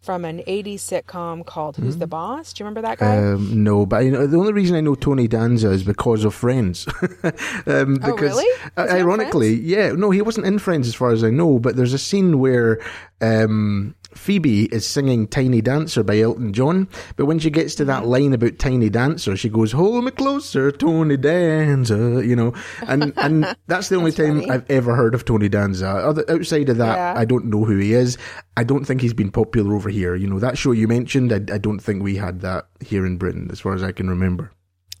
from 0.00 0.24
an 0.24 0.38
80s 0.48 0.80
sitcom 0.80 1.46
called 1.46 1.76
Who's 1.76 1.98
the 1.98 2.08
Boss? 2.08 2.52
Do 2.52 2.62
you 2.62 2.66
remember 2.66 2.82
that 2.88 2.98
guy? 2.98 3.18
Um, 3.18 3.62
no, 3.62 3.86
but 3.86 4.00
I 4.02 4.08
know, 4.08 4.26
the 4.26 4.36
only 4.36 4.52
reason 4.52 4.76
I 4.76 4.80
know 4.80 4.96
Tony 4.96 5.28
Danza 5.28 5.70
is 5.70 5.84
because 5.84 6.24
of 6.24 6.34
Friends. 6.34 6.88
um, 7.66 8.00
Oh, 8.02 8.16
really? 8.16 8.44
uh, 8.76 8.82
Was 8.82 8.90
he 8.90 8.96
on 8.96 9.00
ironically, 9.00 9.54
yeah, 9.54 9.92
no, 9.92 10.10
he 10.10 10.20
wasn't 10.20 10.46
in 10.46 10.58
Friends 10.58 10.88
as 10.88 10.96
far 10.96 11.12
as 11.12 11.22
I 11.22 11.30
know. 11.30 11.60
But 11.60 11.76
there's 11.76 11.92
a 11.92 11.98
scene 11.98 12.40
where 12.40 12.80
um, 13.20 13.94
Phoebe 14.14 14.64
is 14.66 14.86
singing 14.86 15.26
"Tiny 15.26 15.60
Dancer" 15.60 16.02
by 16.02 16.20
Elton 16.20 16.52
John. 16.52 16.88
But 17.16 17.26
when 17.26 17.38
she 17.38 17.50
gets 17.50 17.74
to 17.76 17.84
that 17.86 18.06
line 18.06 18.32
about 18.32 18.58
Tiny 18.58 18.88
Dancer, 18.90 19.36
she 19.36 19.48
goes, 19.48 19.72
"Hold 19.72 20.04
me 20.04 20.10
closer, 20.10 20.70
Tony 20.72 21.16
Danza," 21.16 22.22
you 22.24 22.36
know, 22.36 22.52
and 22.86 23.12
and 23.18 23.56
that's 23.66 23.88
the 23.88 23.96
only 23.96 24.10
That's 24.10 24.28
time 24.28 24.40
funny. 24.40 24.50
I've 24.50 24.70
ever 24.70 24.94
heard 24.94 25.14
of 25.14 25.24
Tony 25.24 25.48
Danza. 25.48 25.88
Other, 25.88 26.24
outside 26.28 26.68
of 26.68 26.78
that, 26.78 26.96
Yeah. 26.96 27.14
I 27.20 27.24
don't 27.24 27.46
know 27.46 27.64
who 27.64 27.76
he 27.78 27.94
is. 27.94 28.18
I 28.56 28.64
don't 28.64 28.84
think 28.84 29.00
he's 29.00 29.14
been 29.14 29.30
popular 29.30 29.74
over 29.74 29.88
here. 29.88 30.14
You 30.14 30.26
know, 30.28 30.38
that 30.38 30.58
show 30.58 30.72
you 30.72 30.88
mentioned, 30.88 31.32
I, 31.32 31.54
I 31.54 31.58
don't 31.58 31.78
think 31.80 32.02
we 32.02 32.16
had 32.16 32.40
that 32.40 32.66
here 32.80 33.06
in 33.06 33.16
Britain, 33.16 33.48
as 33.50 33.60
far 33.60 33.74
as 33.74 33.82
I 33.82 33.92
can 33.92 34.08
remember. 34.10 34.50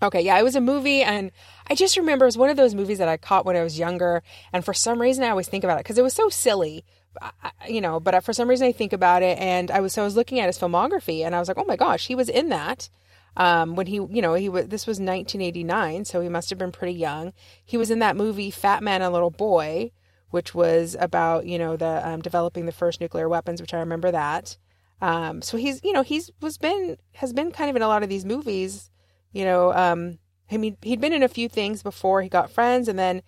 Okay, 0.02 0.20
yeah, 0.20 0.36
it 0.36 0.42
was 0.42 0.56
a 0.56 0.60
movie, 0.60 1.02
and 1.02 1.30
I 1.70 1.76
just 1.76 1.96
remember 1.96 2.24
it 2.24 2.28
was 2.28 2.36
one 2.38 2.50
of 2.50 2.56
those 2.56 2.74
movies 2.74 2.98
that 2.98 3.06
I 3.06 3.16
caught 3.16 3.46
when 3.46 3.54
I 3.54 3.62
was 3.62 3.78
younger, 3.78 4.24
and 4.52 4.64
for 4.64 4.74
some 4.74 5.00
reason 5.00 5.22
I 5.22 5.28
always 5.28 5.48
think 5.48 5.62
about 5.62 5.78
it 5.78 5.84
because 5.84 5.96
it 5.96 6.02
was 6.02 6.12
so 6.12 6.28
silly, 6.28 6.84
you 7.68 7.80
know. 7.80 8.00
But 8.00 8.22
for 8.24 8.32
some 8.32 8.48
reason 8.48 8.66
I 8.66 8.72
think 8.72 8.92
about 8.92 9.22
it, 9.22 9.38
and 9.38 9.70
I 9.70 9.80
was 9.80 9.92
so 9.92 10.02
I 10.02 10.04
was 10.04 10.16
looking 10.16 10.40
at 10.40 10.46
his 10.46 10.58
filmography, 10.58 11.24
and 11.24 11.34
I 11.34 11.38
was 11.38 11.48
like, 11.48 11.58
oh 11.58 11.64
my 11.64 11.76
gosh, 11.76 12.06
he 12.06 12.14
was 12.14 12.28
in 12.28 12.48
that. 12.50 12.88
Um, 13.34 13.76
when 13.76 13.86
he, 13.86 13.94
you 13.94 14.20
know, 14.20 14.34
he 14.34 14.48
was 14.48 14.68
this 14.68 14.86
was 14.86 14.98
1989, 14.98 16.04
so 16.04 16.20
he 16.20 16.28
must 16.28 16.50
have 16.50 16.58
been 16.58 16.72
pretty 16.72 16.94
young. 16.94 17.32
He 17.64 17.76
was 17.76 17.90
in 17.90 18.00
that 18.00 18.16
movie 18.16 18.50
Fat 18.50 18.82
Man 18.82 19.00
and 19.00 19.12
Little 19.12 19.30
Boy, 19.30 19.92
which 20.30 20.54
was 20.54 20.96
about 21.00 21.46
you 21.46 21.58
know 21.58 21.76
the 21.76 22.06
um, 22.06 22.20
developing 22.20 22.66
the 22.66 22.72
first 22.72 23.00
nuclear 23.00 23.28
weapons, 23.28 23.60
which 23.60 23.74
I 23.74 23.78
remember 23.78 24.10
that. 24.10 24.56
Um, 25.00 25.42
so 25.42 25.56
he's, 25.56 25.80
you 25.82 25.92
know, 25.92 26.02
he's 26.02 26.30
was 26.40 26.58
been 26.58 26.96
has 27.14 27.32
been 27.32 27.50
kind 27.52 27.70
of 27.70 27.76
in 27.76 27.82
a 27.82 27.88
lot 27.88 28.02
of 28.02 28.08
these 28.08 28.24
movies 28.24 28.90
you 29.32 29.44
know 29.44 29.72
um 29.72 30.18
i 30.50 30.56
mean 30.56 30.76
he'd 30.82 31.00
been 31.00 31.12
in 31.12 31.22
a 31.22 31.28
few 31.28 31.48
things 31.48 31.82
before 31.82 32.22
he 32.22 32.28
got 32.28 32.50
friends 32.50 32.88
and 32.88 32.98
then 32.98 33.22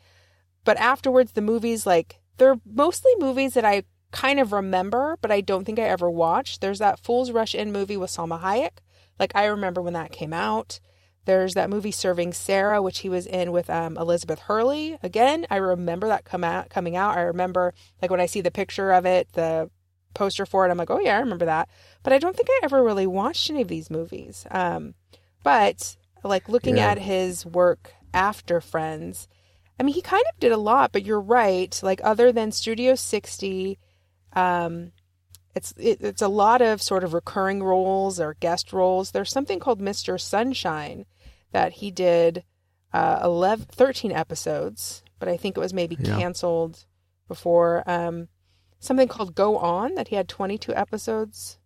but 0.65 0.77
afterwards 0.77 1.33
the 1.33 1.41
movies 1.41 1.87
like 1.87 2.21
they're 2.37 2.57
mostly 2.65 3.13
movies 3.19 3.55
that 3.55 3.65
i 3.65 3.83
kind 4.13 4.39
of 4.39 4.53
remember 4.53 5.17
but 5.21 5.31
i 5.33 5.41
don't 5.41 5.65
think 5.65 5.79
i 5.79 5.83
ever 5.83 6.11
watched. 6.11 6.61
There's 6.61 6.79
that 6.79 7.01
fools 7.01 7.31
rush 7.33 7.55
in 7.55 7.73
movie 7.73 7.97
with 7.97 8.11
salma 8.11 8.41
hayek. 8.41 8.79
Like 9.19 9.33
i 9.35 9.45
remember 9.47 9.83
when 9.83 9.95
that 9.95 10.13
came 10.13 10.33
out. 10.33 10.79
There's 11.25 11.55
that 11.55 11.71
movie 11.71 11.91
serving 11.91 12.33
sarah 12.33 12.81
which 12.83 13.01
he 13.01 13.09
was 13.09 13.27
in 13.27 13.51
with 13.51 13.69
um, 13.71 13.97
elizabeth 13.97 14.41
hurley. 14.41 14.99
Again 15.03 15.47
i 15.51 15.57
remember 15.57 16.07
that 16.09 16.25
come 16.25 16.45
out 16.45 16.69
coming 16.71 16.95
out. 16.97 17.17
I 17.17 17.23
remember 17.23 17.75
like 18.01 18.11
when 18.11 18.21
i 18.21 18.27
see 18.27 18.41
the 18.41 18.51
picture 18.51 18.93
of 18.93 19.05
it 19.07 19.33
the 19.33 19.71
poster 20.15 20.47
for 20.47 20.65
it 20.65 20.71
i'm 20.71 20.79
like 20.79 20.91
oh 20.91 21.01
yeah 21.01 21.17
i 21.17 21.21
remember 21.21 21.47
that. 21.47 21.69
But 22.05 22.13
i 22.13 22.19
don't 22.19 22.37
think 22.37 22.49
i 22.51 22.61
ever 22.63 22.85
really 22.85 23.07
watched 23.07 23.51
any 23.51 23.63
of 23.63 23.69
these 23.69 23.91
movies. 23.91 24.47
Um 24.51 24.95
but 25.43 25.97
like 26.23 26.49
looking 26.49 26.77
Yeah. 26.79 26.91
at 26.93 26.99
his 26.99 27.45
work 27.45 27.93
after 28.15 28.61
Friends, 28.61 29.27
I 29.79 29.83
mean, 29.83 29.95
he 29.95 30.03
kind 30.03 30.25
of 30.33 30.39
did 30.41 30.53
a 30.53 30.57
lot. 30.57 30.93
But 30.93 31.05
you're 31.05 31.21
right. 31.21 31.79
Like 31.83 32.01
other 32.05 32.33
than 32.33 32.53
Studio 32.53 32.95
60, 32.95 33.79
um, 34.35 34.93
it's 35.55 35.73
it, 35.77 35.99
it's 36.01 36.23
a 36.23 36.29
lot 36.29 36.63
of 36.63 36.83
sort 36.83 37.05
of 37.05 37.15
recurring 37.15 37.63
roles 37.63 38.21
or 38.21 38.35
guest 38.35 38.73
roles. 38.73 39.11
There's 39.11 39.31
something 39.31 39.59
called 39.61 39.81
Mr. 39.81 40.21
Sunshine 40.21 41.07
that 41.53 41.75
he 41.75 41.91
did 41.91 42.45
uh, 42.93 43.21
11, 43.23 43.67
13 43.73 44.13
episodes, 44.13 45.03
but 45.19 45.29
I 45.29 45.37
think 45.37 45.57
it 45.57 45.61
was 45.61 45.73
maybe 45.75 45.97
Yeah. 46.01 46.19
canceled 46.19 46.85
before. 47.29 47.83
Um, 47.87 48.29
something 48.81 49.09
called 49.09 49.35
Go 49.35 49.57
On 49.59 49.95
that 49.95 50.09
he 50.09 50.17
had 50.17 50.29
22 50.29 50.75
episodes. 50.75 51.59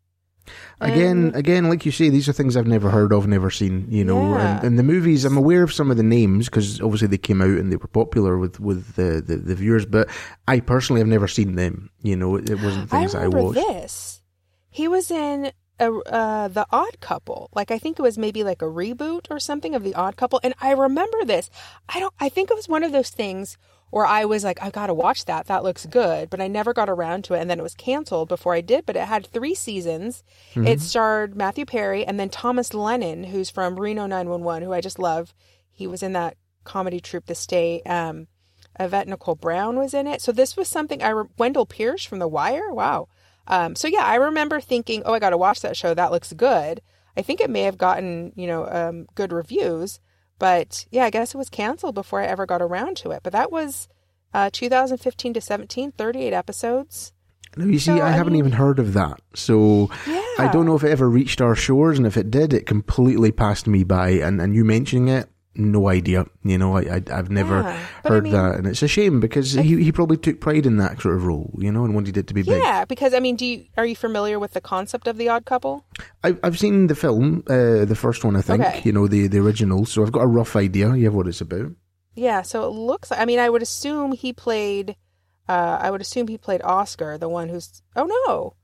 Again, 0.81 1.27
And- 1.29 1.37
again, 1.37 1.69
like 1.69 1.85
you 1.87 1.93
say, 1.93 2.09
these 2.09 2.29
are 2.29 2.33
things 2.33 2.57
I've 2.57 2.67
never 2.67 2.91
heard 2.91 3.13
of, 3.13 3.27
never 3.27 3.51
seen. 3.51 3.87
You 3.91 4.05
know, 4.05 4.35
Yeah. 4.35 4.57
and, 4.59 4.65
and 4.67 4.79
the 4.79 4.83
movies, 4.83 5.25
I'm 5.25 5.37
aware 5.37 5.63
of 5.63 5.73
some 5.73 5.91
of 5.91 5.97
the 5.97 6.03
names 6.03 6.47
because 6.47 6.81
obviously 6.81 7.09
they 7.09 7.19
came 7.19 7.41
out 7.43 7.49
and 7.49 7.73
they 7.73 7.77
were 7.77 7.89
popular 7.89 8.39
with 8.39 8.61
with 8.61 8.95
the, 8.95 9.21
the, 9.25 9.37
the 9.37 9.55
viewers. 9.55 9.87
But 9.87 10.09
I 10.47 10.61
personally 10.61 11.01
have 11.01 11.09
never 11.09 11.29
seen 11.29 11.57
them. 11.57 11.91
You 12.03 12.17
know, 12.17 12.37
it, 12.37 12.49
it 12.51 12.61
wasn't 12.63 12.91
things 12.91 13.15
I, 13.15 13.25
remember 13.25 13.43
watched. 13.45 13.57
this. 13.69 14.23
He 14.71 14.87
was 14.89 15.11
in 15.11 15.51
a, 15.81 15.93
uh, 15.93 16.49
the 16.49 16.67
Odd 16.71 17.01
Couple. 17.01 17.49
Like 17.55 17.71
I 17.71 17.79
think 17.79 17.99
it 17.99 18.03
was 18.03 18.19
maybe 18.19 18.45
like 18.45 18.63
a 18.63 18.67
reboot 18.67 19.27
or 19.31 19.39
something 19.41 19.75
of 19.75 19.83
the 19.83 19.95
Odd 19.95 20.17
Couple, 20.17 20.41
and 20.43 20.55
I 20.61 20.73
remember 20.73 21.25
this. 21.25 21.51
I 21.89 21.99
don't. 22.01 22.15
I 22.21 22.29
think 22.29 22.51
it 22.51 22.55
was 22.57 22.69
one 22.69 22.83
of 22.85 22.93
those 22.93 23.11
things 23.11 23.57
where 23.91 24.07
I 24.07 24.25
was 24.25 24.45
like, 24.45 24.63
I 24.63 24.71
gotta 24.71 24.95
watch 24.95 25.25
that. 25.27 25.47
That 25.47 25.65
looks 25.65 25.87
good, 25.87 26.31
but 26.31 26.41
I 26.41 26.49
never 26.49 26.73
got 26.73 26.91
around 26.91 27.25
to 27.25 27.35
it, 27.35 27.41
and 27.41 27.51
then 27.51 27.59
it 27.59 27.63
was 27.63 27.75
canceled 27.75 28.29
before 28.29 28.55
I 28.55 28.61
did. 28.61 28.87
But 28.87 28.97
it 28.97 29.07
had 29.07 29.27
three 29.27 29.55
seasons. 29.55 30.23
Mm-hmm. 30.51 30.67
It 30.67 30.81
starred 30.81 31.37
Matthew 31.37 31.65
Perry 31.65 32.05
and 32.05 32.19
then 32.19 32.29
Thomas 32.29 32.75
Lennon, 32.75 33.25
who's 33.25 33.51
from 33.51 33.79
Reno 33.79 34.07
911, 34.07 34.63
who 34.63 34.73
I 34.73 34.81
just 34.81 34.99
love. 34.99 35.35
He 35.71 35.87
was 35.87 36.03
in 36.03 36.13
that 36.15 36.37
comedy 36.65 37.01
troupe, 37.01 37.27
The 37.27 37.35
State. 37.35 37.83
Um, 37.87 38.29
Yvette 38.81 39.09
Nicole 39.09 39.35
Brown 39.35 39.77
was 39.77 39.93
in 39.93 40.07
it. 40.07 40.23
So 40.23 40.31
this 40.31 40.57
was 40.57 40.69
something 40.69 41.03
I 41.03 41.09
re- 41.09 41.29
Wendell 41.37 41.67
Pierce 41.67 42.05
from 42.05 42.21
The 42.21 42.29
Wire. 42.29 42.73
Wow. 42.73 43.09
Um, 43.49 43.75
so 43.75 43.89
yeah, 43.89 44.05
I 44.05 44.17
remember 44.17 44.61
thinking, 44.61 45.03
oh, 45.05 45.15
I 45.15 45.19
got 45.19 45.31
to 45.31 45.37
watch 45.37 45.63
that 45.63 45.77
show. 45.77 45.95
That 45.95 46.13
looks 46.13 46.33
good. 46.33 46.81
I 47.17 47.23
think 47.23 47.41
it 47.41 47.51
may 47.51 47.63
have 47.63 47.79
gotten 47.79 48.33
you 48.37 48.47
know 48.47 48.69
um, 48.69 49.07
good 49.15 49.33
reviews, 49.33 49.99
but 50.39 50.87
yeah, 50.91 51.05
I 51.05 51.11
guess 51.11 51.35
it 51.35 51.39
was 51.39 51.49
canceled 51.51 51.95
before 51.95 52.21
I 52.21 52.27
ever 52.27 52.47
got 52.47 52.63
around 52.63 52.97
to 52.99 53.11
it. 53.11 53.21
But 53.23 53.33
that 53.33 53.51
was 53.53 53.89
uh, 54.35 54.51
2015 54.53 55.35
to 55.35 55.41
17, 55.41 55.93
38 55.93 56.33
episodes. 56.33 57.13
Now, 57.57 57.65
you 57.65 57.79
see, 57.79 57.87
So, 57.87 57.99
I, 57.99 58.09
I 58.09 58.11
haven't 58.13 58.35
mean- 58.35 58.41
even 58.41 58.53
heard 58.53 58.79
of 58.79 58.93
that. 58.93 59.21
So 59.35 59.91
Yeah, 60.07 60.23
I 60.39 60.51
don't 60.53 60.67
know 60.67 60.77
if 60.77 60.85
it 60.85 60.91
ever 60.91 61.09
reached 61.09 61.41
our 61.41 61.55
shores, 61.55 61.97
and 61.99 62.07
if 62.07 62.17
it 62.17 62.31
did, 62.31 62.53
it 62.53 62.67
completely 62.67 63.33
passed 63.33 63.67
me 63.67 63.85
by. 63.85 64.11
And, 64.11 64.41
and 64.41 64.55
you 64.55 64.65
mentioning 64.65 65.09
it, 65.09 65.29
no 65.59 65.89
idea. 65.89 66.25
You 66.45 66.57
know, 66.59 66.77
I, 66.77 66.81
I 66.83 67.03
I've 67.13 67.31
never 67.31 67.61
Yeah, 67.63 67.87
but 68.03 68.13
I 68.13 68.15
heard 68.15 68.25
mean- 68.25 68.33
that, 68.33 68.55
and 68.57 68.67
it's 68.67 68.83
a 68.83 68.89
shame 68.89 69.21
because 69.21 69.53
he 69.53 69.83
he 69.83 69.93
probably 69.93 70.17
took 70.17 70.41
pride 70.41 70.65
in 70.67 70.77
that 70.79 71.01
sort 71.01 71.17
of 71.17 71.27
role, 71.27 71.55
you 71.59 71.71
know, 71.73 71.85
and 71.85 71.95
wanted 71.95 72.17
it 72.17 72.27
to 72.29 72.35
be 72.35 72.43
big. 72.43 72.61
Yeah, 72.63 72.85
because 72.85 73.13
I 73.15 73.21
mean, 73.21 73.37
do 73.37 73.45
you 73.45 73.65
are 73.77 73.85
you 73.87 73.97
familiar 73.97 74.39
with 74.39 74.53
the 74.53 74.61
concept 74.61 75.07
of 75.09 75.17
the 75.19 75.29
Odd 75.29 75.45
Couple? 75.45 75.85
I've 76.25 76.39
I've 76.43 76.59
seen 76.59 76.87
the 76.87 76.95
film, 76.95 77.43
uh, 77.49 77.85
the 77.85 77.97
first 77.99 78.25
one, 78.25 78.37
I 78.37 78.41
think. 78.43 78.63
Okay. 78.65 78.83
You 78.85 78.93
know, 78.93 79.07
the 79.09 79.27
the 79.27 79.39
original. 79.39 79.85
So 79.87 80.03
I've 80.03 80.13
got 80.13 80.23
a 80.23 80.27
rough 80.29 80.57
idea. 80.57 80.95
You 80.95 81.05
have 81.07 81.15
what 81.15 81.27
it's 81.29 81.41
about. 81.41 81.73
Yeah, 82.15 82.43
so 82.43 82.65
it 82.67 82.71
looks. 82.73 83.13
I 83.13 83.25
mean, 83.25 83.39
I 83.39 83.49
would 83.51 83.63
assume 83.63 84.13
he 84.13 84.33
played. 84.33 84.97
Uh, 85.49 85.79
I 85.81 85.91
would 85.91 86.01
assume 86.01 86.29
he 86.29 86.37
played 86.37 86.61
Oscar, 86.63 87.17
the 87.17 87.29
one 87.29 87.49
who's. 87.49 87.83
Oh 87.97 88.05
no, 88.27 88.55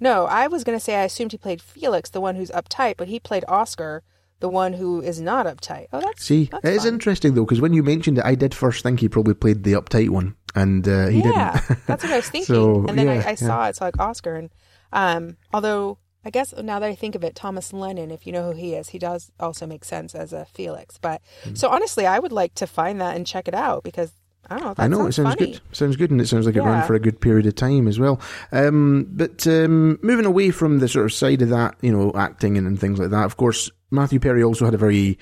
no. 0.00 0.26
I 0.26 0.46
was 0.46 0.64
gonna 0.64 0.80
say 0.80 0.94
I 0.96 1.04
assumed 1.04 1.32
he 1.32 1.38
played 1.38 1.60
Felix, 1.60 2.10
the 2.10 2.20
one 2.20 2.36
who's 2.36 2.50
uptight, 2.50 2.96
but 2.96 3.08
he 3.08 3.18
played 3.20 3.44
Oscar, 3.48 4.02
the 4.42 4.48
one 4.50 4.74
who 4.74 5.00
is 5.00 5.20
not 5.20 5.46
uptight. 5.46 5.86
Oh, 5.92 6.00
that's 6.00 6.22
See, 6.24 6.50
That's 6.52 6.64
it 6.66 6.74
is 6.74 6.84
interesting 6.84 7.34
though 7.34 7.44
because 7.46 7.60
when 7.62 7.72
you 7.72 7.82
mentioned 7.82 8.18
it, 8.18 8.24
I 8.26 8.34
did 8.34 8.52
first 8.54 8.82
think 8.82 9.00
he 9.00 9.08
probably 9.08 9.34
played 9.34 9.62
the 9.64 9.72
uptight 9.72 10.10
one, 10.10 10.34
and 10.54 10.86
uh, 10.86 11.06
he 11.06 11.20
yeah, 11.20 11.58
didn't. 11.60 11.86
that's 11.86 12.04
what 12.04 12.12
I 12.12 12.16
was 12.16 12.28
thinking. 12.34 12.54
So, 12.54 12.84
and 12.86 12.98
then 12.98 13.06
yeah, 13.06 13.12
I, 13.12 13.16
I 13.16 13.30
yeah. 13.30 13.34
saw 13.48 13.68
it's 13.68 13.80
like 13.80 13.98
Oscar, 13.98 14.34
and 14.36 14.50
um, 14.92 15.36
although 15.54 15.98
I 16.24 16.30
guess 16.30 16.52
now 16.56 16.78
that 16.80 16.88
I 16.90 16.94
think 16.94 17.14
of 17.14 17.24
it, 17.24 17.34
Thomas 17.34 17.72
Lennon, 17.72 18.10
if 18.10 18.26
you 18.26 18.32
know 18.32 18.44
who 18.52 18.56
he 18.58 18.74
is, 18.74 18.90
he 18.90 18.98
does 18.98 19.32
also 19.40 19.66
make 19.66 19.84
sense 19.84 20.14
as 20.14 20.32
a 20.32 20.44
Felix. 20.44 20.98
But 20.98 21.22
Hmm. 21.44 21.54
so 21.54 21.68
honestly, 21.70 22.04
I 22.06 22.18
would 22.18 22.32
like 22.32 22.54
to 22.56 22.66
find 22.66 23.00
that 23.00 23.16
and 23.16 23.26
check 23.26 23.48
it 23.48 23.54
out 23.54 23.82
because 23.84 24.12
I 24.52 24.58
know. 24.58 24.74
That 24.74 24.82
I 24.82 24.86
know 24.88 25.06
it 25.06 25.12
sounds 25.12 25.34
funny. 25.34 25.52
good. 25.52 25.60
Sounds 25.72 25.96
good, 25.96 26.10
and 26.10 26.20
it 26.20 26.28
sounds 26.28 26.46
like 26.46 26.56
it 26.56 26.62
ran 26.62 26.86
for 26.86 26.94
a 26.94 27.00
good 27.00 27.20
period 27.20 27.46
of 27.46 27.54
time 27.54 27.88
as 27.88 27.98
well. 27.98 28.20
Um, 28.50 29.06
but 29.10 29.46
um, 29.46 29.98
moving 30.02 30.26
away 30.26 30.50
from 30.50 30.78
the 30.78 30.88
sort 30.88 31.06
of 31.06 31.12
side 31.12 31.42
of 31.42 31.48
that, 31.50 31.76
you 31.80 31.92
know, 31.92 32.12
acting 32.14 32.56
and, 32.58 32.66
and 32.66 32.78
things 32.78 32.98
like 32.98 33.10
that. 33.10 33.24
Of 33.24 33.36
course, 33.36 33.70
Matthew 33.90 34.20
Perry 34.20 34.42
also 34.42 34.64
had 34.64 34.74
a 34.74 34.78
very 34.78 35.18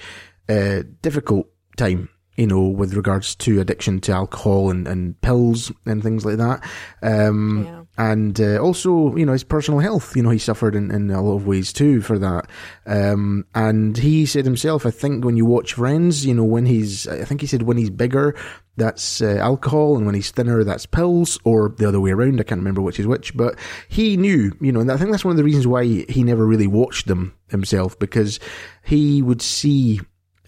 uh, 0.48 0.82
difficult 1.02 1.48
time. 1.76 2.08
You 2.36 2.46
know, 2.46 2.62
with 2.62 2.94
regards 2.94 3.34
to 3.36 3.60
addiction 3.60 4.00
to 4.02 4.12
alcohol 4.12 4.70
and, 4.70 4.88
and 4.88 5.20
pills 5.20 5.70
and 5.84 6.02
things 6.02 6.24
like 6.24 6.38
that. 6.38 6.62
Um, 7.02 7.64
Yeah. 7.64 7.82
and 7.98 8.40
uh, 8.40 8.56
also 8.58 9.14
you 9.16 9.26
know 9.26 9.32
his 9.32 9.44
personal 9.44 9.80
health 9.80 10.16
you 10.16 10.22
know 10.22 10.30
he 10.30 10.38
suffered 10.38 10.74
in, 10.74 10.90
in 10.90 11.10
a 11.10 11.20
lot 11.20 11.34
of 11.34 11.46
ways 11.46 11.72
too 11.72 12.00
for 12.00 12.18
that 12.18 12.46
um, 12.86 13.44
and 13.54 13.96
he 13.98 14.24
said 14.24 14.44
himself 14.44 14.86
i 14.86 14.90
think 14.92 15.24
when 15.24 15.36
you 15.36 15.44
watch 15.44 15.74
friends 15.74 16.24
you 16.24 16.32
know 16.32 16.44
when 16.44 16.64
he's 16.66 17.06
i 17.08 17.24
think 17.24 17.40
he 17.40 17.46
said 17.48 17.62
when 17.62 17.76
he's 17.76 17.90
bigger 17.90 18.34
that's 18.76 19.20
uh, 19.20 19.36
alcohol 19.40 19.96
and 19.96 20.06
when 20.06 20.14
he's 20.14 20.30
thinner 20.30 20.62
that's 20.64 20.86
pills 20.86 21.38
or 21.44 21.74
the 21.78 21.86
other 21.86 22.00
way 22.00 22.12
around 22.12 22.40
i 22.40 22.44
can't 22.44 22.60
remember 22.60 22.80
which 22.80 23.00
is 23.00 23.06
which 23.08 23.36
but 23.36 23.58
he 23.88 24.16
knew 24.16 24.56
you 24.60 24.70
know 24.72 24.80
and 24.80 24.90
i 24.92 24.96
think 24.96 25.10
that's 25.10 25.24
one 25.24 25.32
of 25.32 25.36
the 25.36 25.44
reasons 25.44 25.66
why 25.66 25.84
he 25.84 26.22
never 26.22 26.46
really 26.46 26.68
watched 26.68 27.06
them 27.08 27.34
himself 27.48 27.98
because 27.98 28.38
he 28.84 29.20
would 29.20 29.42
see 29.42 30.00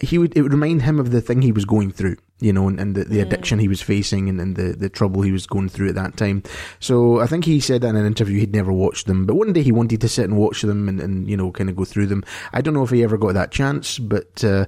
he 0.02 0.18
would 0.18 0.36
it 0.36 0.42
would 0.42 0.52
remind 0.52 0.82
him 0.82 0.98
of 0.98 1.12
the 1.12 1.20
thing 1.20 1.40
he 1.40 1.52
was 1.52 1.64
going 1.64 1.90
through 1.90 2.16
you 2.40 2.52
know 2.52 2.68
and, 2.68 2.78
and 2.80 2.94
the, 2.96 3.04
the 3.04 3.20
addiction 3.20 3.60
he 3.60 3.68
was 3.68 3.80
facing 3.80 4.28
and, 4.28 4.40
and 4.40 4.56
the, 4.56 4.72
the 4.72 4.88
trouble 4.88 5.22
he 5.22 5.30
was 5.30 5.46
going 5.46 5.68
through 5.68 5.88
at 5.88 5.94
that 5.94 6.16
time. 6.16 6.42
So 6.80 7.20
i 7.20 7.26
think 7.26 7.44
he 7.44 7.60
said 7.60 7.80
that 7.80 7.90
in 7.90 7.96
an 7.96 8.06
interview 8.06 8.40
he'd 8.40 8.54
never 8.54 8.72
watched 8.72 9.06
them 9.06 9.24
but 9.24 9.36
one 9.36 9.52
day 9.52 9.62
he 9.62 9.72
wanted 9.72 10.00
to 10.00 10.08
sit 10.08 10.24
and 10.24 10.36
watch 10.36 10.62
them 10.62 10.88
and, 10.88 11.00
and 11.00 11.30
you 11.30 11.36
know 11.36 11.52
kind 11.52 11.70
of 11.70 11.76
go 11.76 11.84
through 11.84 12.06
them. 12.06 12.24
I 12.52 12.60
don't 12.60 12.74
know 12.74 12.82
if 12.82 12.90
he 12.90 13.04
ever 13.04 13.16
got 13.16 13.34
that 13.34 13.52
chance 13.52 13.98
but 13.98 14.44
uh 14.44 14.66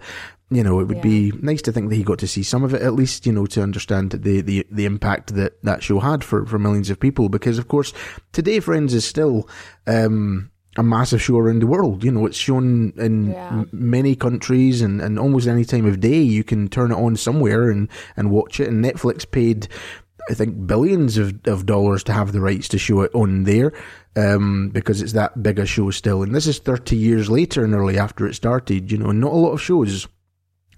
you 0.50 0.62
know, 0.62 0.78
it 0.78 0.84
would 0.84 1.00
be 1.00 1.32
nice 1.40 1.62
to 1.62 1.72
think 1.72 1.88
that 1.88 1.96
he 1.96 2.04
got 2.04 2.18
to 2.18 2.28
see 2.28 2.42
some 2.42 2.62
of 2.62 2.74
it 2.74 2.82
at 2.82 2.92
least, 2.92 3.26
you 3.26 3.32
know, 3.32 3.46
to 3.46 3.62
understand 3.62 4.12
the, 4.12 4.40
the, 4.40 4.66
the 4.70 4.84
impact 4.84 5.34
that 5.34 5.60
that 5.64 5.82
show 5.82 6.00
had 6.00 6.22
for, 6.22 6.44
for 6.46 6.58
millions 6.58 6.90
of 6.90 7.00
people. 7.00 7.28
Because, 7.28 7.58
of 7.58 7.66
course, 7.66 7.92
today 8.32 8.60
Friends 8.60 8.94
is 8.94 9.04
still, 9.04 9.48
um, 9.86 10.50
a 10.76 10.82
massive 10.82 11.22
show 11.22 11.38
around 11.38 11.60
the 11.60 11.66
world. 11.66 12.02
You 12.04 12.10
know, 12.10 12.26
it's 12.26 12.36
shown 12.36 12.92
in 12.96 13.30
Yeah. 13.32 13.48
m- 13.48 13.68
many 13.72 14.16
countries 14.16 14.82
and, 14.82 15.00
and 15.00 15.18
almost 15.18 15.46
any 15.46 15.64
time 15.64 15.86
of 15.86 16.00
day. 16.00 16.20
You 16.20 16.42
can 16.44 16.68
turn 16.68 16.90
it 16.92 16.96
on 16.96 17.16
somewhere 17.16 17.70
and, 17.70 17.88
and 18.16 18.30
watch 18.30 18.58
it. 18.60 18.68
And 18.68 18.84
Netflix 18.84 19.30
paid, 19.30 19.68
I 20.30 20.34
think, 20.34 20.66
billions 20.66 21.16
of, 21.18 21.38
of 21.46 21.66
dollars 21.66 22.02
to 22.04 22.12
have 22.12 22.32
the 22.32 22.40
rights 22.40 22.68
to 22.68 22.78
show 22.78 23.02
it 23.02 23.14
on 23.14 23.44
there 23.44 23.72
um, 24.16 24.70
because 24.70 25.00
it's 25.02 25.12
that 25.12 25.42
big 25.42 25.58
a 25.58 25.66
show 25.66 25.90
still. 25.90 26.22
And 26.22 26.34
this 26.34 26.46
is 26.46 26.58
30 26.58 26.96
years 26.96 27.30
later, 27.30 27.66
nearly 27.68 27.98
after 27.98 28.26
it 28.26 28.34
started. 28.34 28.90
You 28.90 28.98
know, 28.98 29.10
and 29.10 29.20
not 29.20 29.32
a 29.32 29.36
lot 29.36 29.52
of 29.52 29.60
shows 29.62 30.08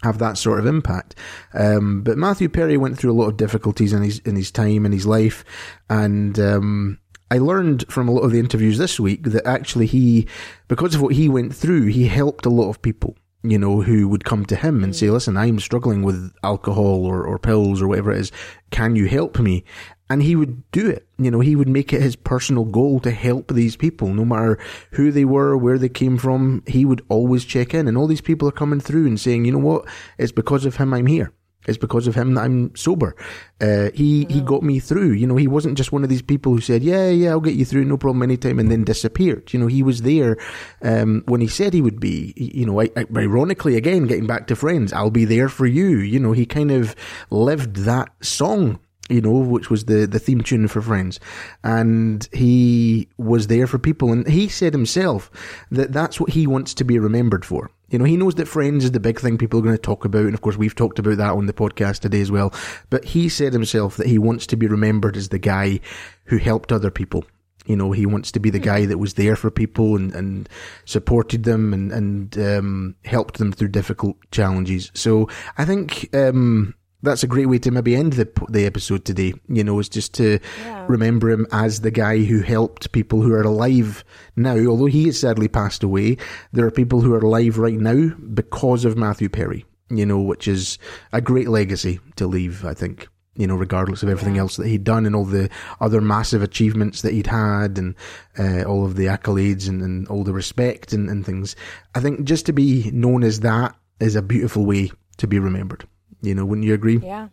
have 0.02 0.18
that 0.18 0.36
sort 0.36 0.60
of 0.60 0.66
impact. 0.66 1.14
Um, 1.54 2.02
but 2.02 2.18
Matthew 2.18 2.50
Perry 2.50 2.76
went 2.76 2.98
through 2.98 3.12
a 3.12 3.16
lot 3.20 3.28
of 3.28 3.38
difficulties 3.38 3.94
in 3.94 4.02
his 4.02 4.18
in 4.20 4.36
his 4.36 4.50
time 4.50 4.84
in 4.84 4.92
his 4.92 5.06
life, 5.06 5.42
and 5.88 6.38
um, 6.38 6.98
I 7.30 7.38
learned 7.38 7.84
from 7.88 8.08
a 8.08 8.12
lot 8.12 8.22
of 8.22 8.30
the 8.30 8.38
interviews 8.38 8.78
this 8.78 9.00
week 9.00 9.24
that 9.24 9.46
actually 9.46 9.86
he, 9.86 10.28
because 10.68 10.94
of 10.94 11.02
what 11.02 11.14
he 11.14 11.28
went 11.28 11.54
through, 11.54 11.86
he 11.86 12.06
helped 12.06 12.46
a 12.46 12.50
lot 12.50 12.70
of 12.70 12.82
people. 12.82 13.16
You 13.42 13.58
know, 13.58 13.80
who 13.80 14.08
would 14.08 14.24
come 14.24 14.44
to 14.46 14.56
him 14.56 14.82
and 14.82 14.96
say, 14.96 15.06
mm. 15.06 15.12
"Listen, 15.12 15.36
I'm 15.36 15.60
struggling 15.60 16.02
with 16.02 16.32
alcohol 16.42 17.06
or, 17.06 17.24
or 17.24 17.38
pills 17.38 17.80
or 17.80 17.86
whatever 17.86 18.10
it 18.10 18.18
is. 18.18 18.32
Can 18.70 18.96
you 18.96 19.06
help 19.06 19.38
me?" 19.38 19.62
And 20.10 20.22
he 20.22 20.34
would 20.34 20.68
do 20.72 20.88
it. 20.88 21.06
You 21.18 21.30
know, 21.30 21.38
he 21.40 21.54
would 21.54 21.68
make 21.68 21.92
it 21.92 22.02
his 22.02 22.16
personal 22.16 22.64
goal 22.64 22.98
to 23.00 23.10
help 23.12 23.52
these 23.52 23.76
people, 23.76 24.08
no 24.08 24.24
matter 24.24 24.58
who 24.92 25.12
they 25.12 25.24
were, 25.24 25.56
where 25.56 25.78
they 25.78 25.88
came 25.88 26.16
from. 26.16 26.64
He 26.66 26.84
would 26.84 27.04
always 27.08 27.44
check 27.44 27.72
in. 27.72 27.86
And 27.86 27.96
all 27.96 28.08
these 28.08 28.20
people 28.20 28.48
are 28.48 28.52
coming 28.52 28.80
through 28.80 29.06
and 29.06 29.20
saying, 29.20 29.44
you 29.44 29.52
know 29.52 29.58
what? 29.58 29.86
It's 30.18 30.32
because 30.32 30.64
of 30.64 30.76
him 30.76 30.94
I'm 30.94 31.06
here. 31.06 31.32
It's 31.66 31.78
because 31.78 32.06
of 32.06 32.14
him 32.14 32.34
that 32.34 32.44
I'm 32.44 32.74
sober. 32.74 33.14
Uh, 33.60 33.90
he, 33.94 34.26
he 34.30 34.40
got 34.40 34.62
me 34.62 34.78
through. 34.78 35.12
You 35.12 35.26
know, 35.26 35.36
he 35.36 35.48
wasn't 35.48 35.76
just 35.76 35.92
one 35.92 36.02
of 36.02 36.08
these 36.08 36.22
people 36.22 36.52
who 36.52 36.60
said, 36.60 36.82
yeah, 36.82 37.08
yeah, 37.08 37.30
I'll 37.30 37.40
get 37.40 37.54
you 37.54 37.64
through, 37.64 37.84
no 37.84 37.96
problem 37.96 38.22
anytime, 38.22 38.58
and 38.58 38.70
then 38.70 38.84
disappeared. 38.84 39.52
You 39.52 39.60
know, 39.60 39.66
he 39.66 39.82
was 39.82 40.02
there, 40.02 40.36
um, 40.82 41.22
when 41.26 41.40
he 41.40 41.48
said 41.48 41.72
he 41.72 41.82
would 41.82 42.00
be. 42.00 42.32
You 42.36 42.66
know, 42.66 42.80
I, 42.80 42.90
I, 42.96 43.06
ironically, 43.16 43.76
again, 43.76 44.06
getting 44.06 44.26
back 44.26 44.46
to 44.48 44.56
friends, 44.56 44.92
I'll 44.92 45.10
be 45.10 45.24
there 45.24 45.48
for 45.48 45.66
you. 45.66 45.98
You 45.98 46.20
know, 46.20 46.32
he 46.32 46.46
kind 46.46 46.70
of 46.70 46.94
lived 47.30 47.76
that 47.76 48.10
song 48.24 48.78
you 49.08 49.20
know, 49.20 49.30
which 49.30 49.70
was 49.70 49.84
the, 49.84 50.06
the 50.06 50.18
theme 50.18 50.40
tune 50.40 50.68
for 50.68 50.82
Friends. 50.82 51.20
And 51.62 52.28
he 52.32 53.08
was 53.16 53.46
there 53.46 53.66
for 53.66 53.78
people. 53.78 54.12
And 54.12 54.26
he 54.26 54.48
said 54.48 54.72
himself 54.72 55.30
that 55.70 55.92
that's 55.92 56.20
what 56.20 56.30
he 56.30 56.46
wants 56.46 56.74
to 56.74 56.84
be 56.84 56.98
remembered 56.98 57.44
for. 57.44 57.70
You 57.88 57.98
know, 57.98 58.04
he 58.04 58.16
knows 58.16 58.34
that 58.34 58.48
Friends 58.48 58.84
is 58.84 58.92
the 58.92 59.00
big 59.00 59.20
thing 59.20 59.38
people 59.38 59.60
are 59.60 59.62
going 59.62 59.76
to 59.76 59.80
talk 59.80 60.04
about. 60.04 60.24
And 60.24 60.34
of 60.34 60.40
course, 60.40 60.56
we've 60.56 60.74
talked 60.74 60.98
about 60.98 61.18
that 61.18 61.34
on 61.34 61.46
the 61.46 61.52
podcast 61.52 62.00
today 62.00 62.20
as 62.20 62.32
well. 62.32 62.52
But 62.90 63.04
he 63.04 63.28
said 63.28 63.52
himself 63.52 63.96
that 63.96 64.08
he 64.08 64.18
wants 64.18 64.46
to 64.48 64.56
be 64.56 64.66
remembered 64.66 65.16
as 65.16 65.28
the 65.28 65.38
guy 65.38 65.80
who 66.24 66.38
helped 66.38 66.72
other 66.72 66.90
people. 66.90 67.24
You 67.66 67.76
know, 67.76 67.92
he 67.92 68.06
wants 68.06 68.30
to 68.32 68.40
be 68.40 68.50
the 68.50 68.60
guy 68.60 68.86
that 68.86 68.98
was 68.98 69.14
there 69.14 69.34
for 69.34 69.50
people 69.50 69.96
and, 69.96 70.14
and 70.14 70.48
supported 70.84 71.44
them 71.44 71.72
and, 71.72 71.92
and 71.92 72.38
um, 72.38 72.96
helped 73.04 73.38
them 73.38 73.52
through 73.52 73.68
difficult 73.68 74.16
challenges. 74.30 74.90
So 74.94 75.28
I 75.58 75.64
think 75.64 76.08
um, 76.14 76.74
that's 77.02 77.22
a 77.22 77.26
great 77.26 77.46
way 77.46 77.58
to 77.60 77.70
maybe 77.70 77.94
end 77.96 78.14
the 78.14 78.28
the 78.48 78.64
episode 78.66 79.04
today. 79.04 79.34
You 79.48 79.64
know, 79.64 79.78
is 79.78 79.88
just 79.88 80.14
to 80.14 80.38
Yeah. 80.60 80.86
remember 80.88 81.30
him 81.30 81.46
as 81.52 81.80
the 81.80 81.90
guy 81.90 82.24
who 82.24 82.40
helped 82.40 82.92
people 82.92 83.22
who 83.22 83.32
are 83.32 83.42
alive 83.42 84.04
now. 84.36 84.56
Although 84.58 84.86
he 84.86 85.04
has 85.06 85.20
sadly 85.20 85.48
passed 85.48 85.82
away, 85.82 86.16
there 86.52 86.66
are 86.66 86.70
people 86.70 87.00
who 87.02 87.14
are 87.14 87.20
alive 87.20 87.58
right 87.58 87.78
now 87.78 88.10
because 88.34 88.84
of 88.84 88.96
Matthew 88.96 89.28
Perry. 89.28 89.64
You 89.88 90.04
know, 90.06 90.20
which 90.20 90.48
is 90.48 90.78
a 91.12 91.20
great 91.20 91.48
legacy 91.48 92.00
to 92.16 92.26
leave. 92.26 92.64
I 92.64 92.74
think. 92.74 93.08
You 93.38 93.46
know, 93.46 93.54
regardless 93.54 94.02
of 94.02 94.08
everything 94.08 94.36
Yeah. 94.36 94.40
else 94.40 94.56
that 94.56 94.66
he'd 94.66 94.82
done 94.82 95.04
and 95.04 95.14
all 95.14 95.26
the 95.26 95.50
other 95.78 96.00
massive 96.00 96.42
achievements 96.42 97.02
that 97.02 97.12
he'd 97.12 97.26
had 97.26 97.76
and 97.76 97.94
uh, 98.38 98.62
all 98.62 98.86
of 98.86 98.96
the 98.96 99.04
accolades 99.04 99.68
and, 99.68 99.82
and 99.82 100.08
all 100.08 100.24
the 100.24 100.32
respect 100.32 100.94
and, 100.94 101.10
and 101.10 101.26
things. 101.26 101.54
I 101.94 102.00
think 102.00 102.24
just 102.24 102.46
to 102.46 102.54
be 102.54 102.90
known 102.94 103.22
as 103.22 103.40
that 103.40 103.76
is 104.00 104.16
a 104.16 104.22
beautiful 104.22 104.64
way 104.64 104.90
to 105.18 105.26
be 105.26 105.38
remembered. 105.38 105.84
You 106.26 106.34
know, 106.34 106.44
wouldn't 106.44 106.66
you 106.66 106.74
agree? 106.74 106.98
Yeah. 106.98 107.28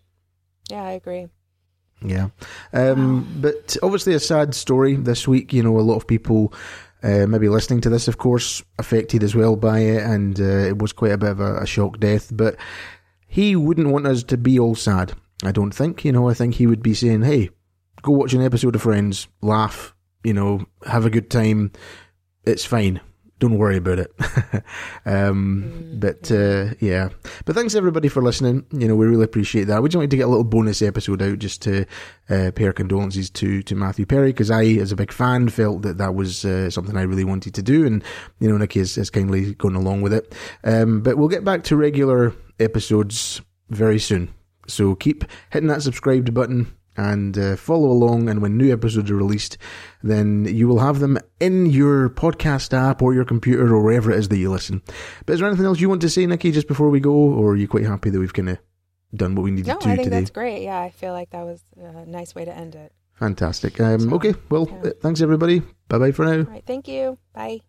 Yeah, 0.70 0.84
I 0.84 0.92
agree. 0.92 1.28
Yeah. 2.02 2.30
Um, 2.74 3.28
But 3.42 3.78
obviously, 3.84 4.14
a 4.14 4.20
sad 4.20 4.54
story 4.56 4.96
this 4.96 5.28
week. 5.28 5.54
You 5.54 5.64
know, 5.64 5.78
a 5.78 5.82
lot 5.82 5.96
of 5.96 6.08
people. 6.08 6.54
Uh, 7.02 7.28
maybe 7.28 7.50
listening 7.50 7.82
to 7.82 7.90
this, 7.90 8.08
of 8.08 8.18
course, 8.18 8.64
affected 8.80 9.24
as 9.24 9.36
well 9.36 9.58
by 9.58 9.80
it, 9.80 10.04
and 10.04 10.40
uh, 10.40 10.70
it 10.70 10.78
was 10.78 10.94
quite 10.94 11.12
a 11.12 11.18
bit 11.18 11.32
of 11.32 11.42
a, 11.42 11.58
a 11.58 11.66
shock 11.66 12.00
death. 12.00 12.32
But 12.34 12.56
he 13.28 13.58
wouldn't 13.58 13.90
want 13.90 14.08
us 14.08 14.24
to 14.24 14.38
be 14.38 14.58
all 14.58 14.74
sad. 14.76 15.12
I 15.44 15.52
don't 15.52 15.76
think. 15.76 16.06
You 16.06 16.14
know, 16.14 16.30
I 16.30 16.34
think 16.34 16.56
he 16.56 16.66
would 16.66 16.82
be 16.82 16.94
saying, 16.94 17.24
"Hey, 17.24 17.50
go 18.04 18.14
watch 18.14 18.34
an 18.34 18.42
episode 18.42 18.76
of 18.76 18.82
Friends, 18.84 19.28
laugh, 19.42 19.94
you 20.24 20.34
know, 20.34 20.66
have 20.86 21.06
a 21.06 21.10
good 21.10 21.30
time. 21.30 21.72
It's 22.46 22.64
fine. 22.64 23.02
Don't 23.44 23.58
worry 23.58 23.76
about 23.76 24.00
it." 24.00 24.14
um, 25.06 25.98
but 26.00 26.32
uh, 26.32 26.76
yeah, 26.80 27.10
but 27.44 27.58
thanks 27.58 27.76
everybody 27.76 28.08
for 28.08 28.22
listening. 28.22 28.66
You 28.72 28.88
know, 28.88 28.96
we 28.96 29.06
really 29.06 29.26
appreciate 29.26 29.66
that. 29.66 29.84
We 29.84 29.90
just 29.90 29.98
wanted 29.98 30.12
to 30.12 30.16
get 30.16 30.28
a 30.28 30.30
little 30.30 30.46
bonus 30.46 30.82
episode 30.82 31.22
out 31.22 31.40
just 31.40 31.62
to 31.64 31.86
uh, 32.30 32.52
pay 32.56 32.68
our 32.68 32.72
condolences 32.72 33.30
to 33.32 33.62
to 33.64 33.76
Matthew 33.76 34.06
Perry 34.06 34.30
because 34.30 34.50
I, 34.50 34.64
as 34.64 34.94
a 34.94 34.96
big 34.96 35.12
fan, 35.12 35.50
felt 35.50 35.82
that 35.82 35.98
that 35.98 36.16
was 36.16 36.46
uh, 36.46 36.70
something 36.70 36.96
I 36.96 37.02
really 37.02 37.26
wanted 37.26 37.54
to 37.56 37.62
do, 37.62 37.86
and 37.86 38.02
you 38.40 38.48
know, 38.48 38.56
Nicki 38.56 38.80
has, 38.80 38.96
has 38.96 39.10
kindly 39.10 39.56
gone 39.56 39.76
along 39.76 40.04
with 40.04 40.14
it. 40.14 40.34
Um, 40.64 41.02
but 41.02 41.18
we'll 41.18 41.28
get 41.28 41.44
back 41.44 41.66
to 41.66 41.76
regular 41.76 42.34
episodes 42.62 43.42
very 43.70 44.00
soon. 44.00 44.34
So 44.68 44.96
keep 44.96 45.26
hitting 45.50 45.68
that 45.68 45.82
subscribed 45.82 46.34
button 46.34 46.74
and 46.98 47.38
uh, 47.38 47.56
follow 47.56 47.90
along. 47.90 48.30
And 48.30 48.42
when 48.42 48.58
new 48.58 48.72
episodes 48.72 49.10
are 49.12 49.16
released, 49.16 49.58
then 50.02 50.46
you 50.46 50.68
will 50.68 50.80
have 50.80 51.00
them 51.00 51.18
in 51.40 51.66
your 51.68 52.10
podcast 52.10 52.74
app 52.74 53.02
or 53.02 53.14
your 53.14 53.26
computer 53.26 53.74
or 53.74 53.82
wherever 53.82 54.12
it 54.12 54.20
is 54.20 54.30
that 54.30 54.38
you 54.38 54.52
listen. 54.52 54.82
But 55.26 55.34
is 55.34 55.40
there 55.40 55.48
anything 55.48 55.66
else 55.66 55.80
you 55.80 55.90
want 55.90 56.02
to 56.02 56.10
say, 56.10 56.26
Nicki, 56.26 56.52
just 56.52 56.68
before 56.68 56.90
we 56.90 57.00
go, 57.00 57.12
or 57.14 57.52
are 57.52 57.56
you 57.56 57.68
quite 57.68 57.86
happy 57.86 58.10
that 58.10 58.20
we've 58.20 58.34
kind 58.34 58.50
of 58.50 58.60
done 59.16 59.36
what 59.36 59.44
we 59.44 59.52
needed 59.52 59.68
No, 59.68 59.76
to 59.76 59.80
do 59.80 59.84
today? 59.84 59.92
I 59.94 59.96
think 59.96 60.06
today? 60.06 60.20
that's 60.20 60.32
great. 60.32 60.64
Yeah, 60.64 60.80
I 60.80 60.90
feel 60.90 61.14
like 61.14 61.30
that 61.32 61.46
was 61.46 61.64
a 61.78 62.06
nice 62.06 62.34
way 62.36 62.46
to 62.46 62.56
end 62.56 62.76
it. 62.76 62.92
Fantastic. 63.14 63.80
Um, 63.80 64.12
okay, 64.14 64.34
well, 64.50 64.68
yeah. 64.84 64.92
thanks 65.02 65.22
everybody. 65.22 65.62
Bye 65.88 66.00
bye 66.00 66.12
for 66.12 66.26
now. 66.26 66.38
All 66.40 66.44
right. 66.44 66.64
Thank 66.66 66.88
you. 66.88 67.18
Bye. 67.34 67.62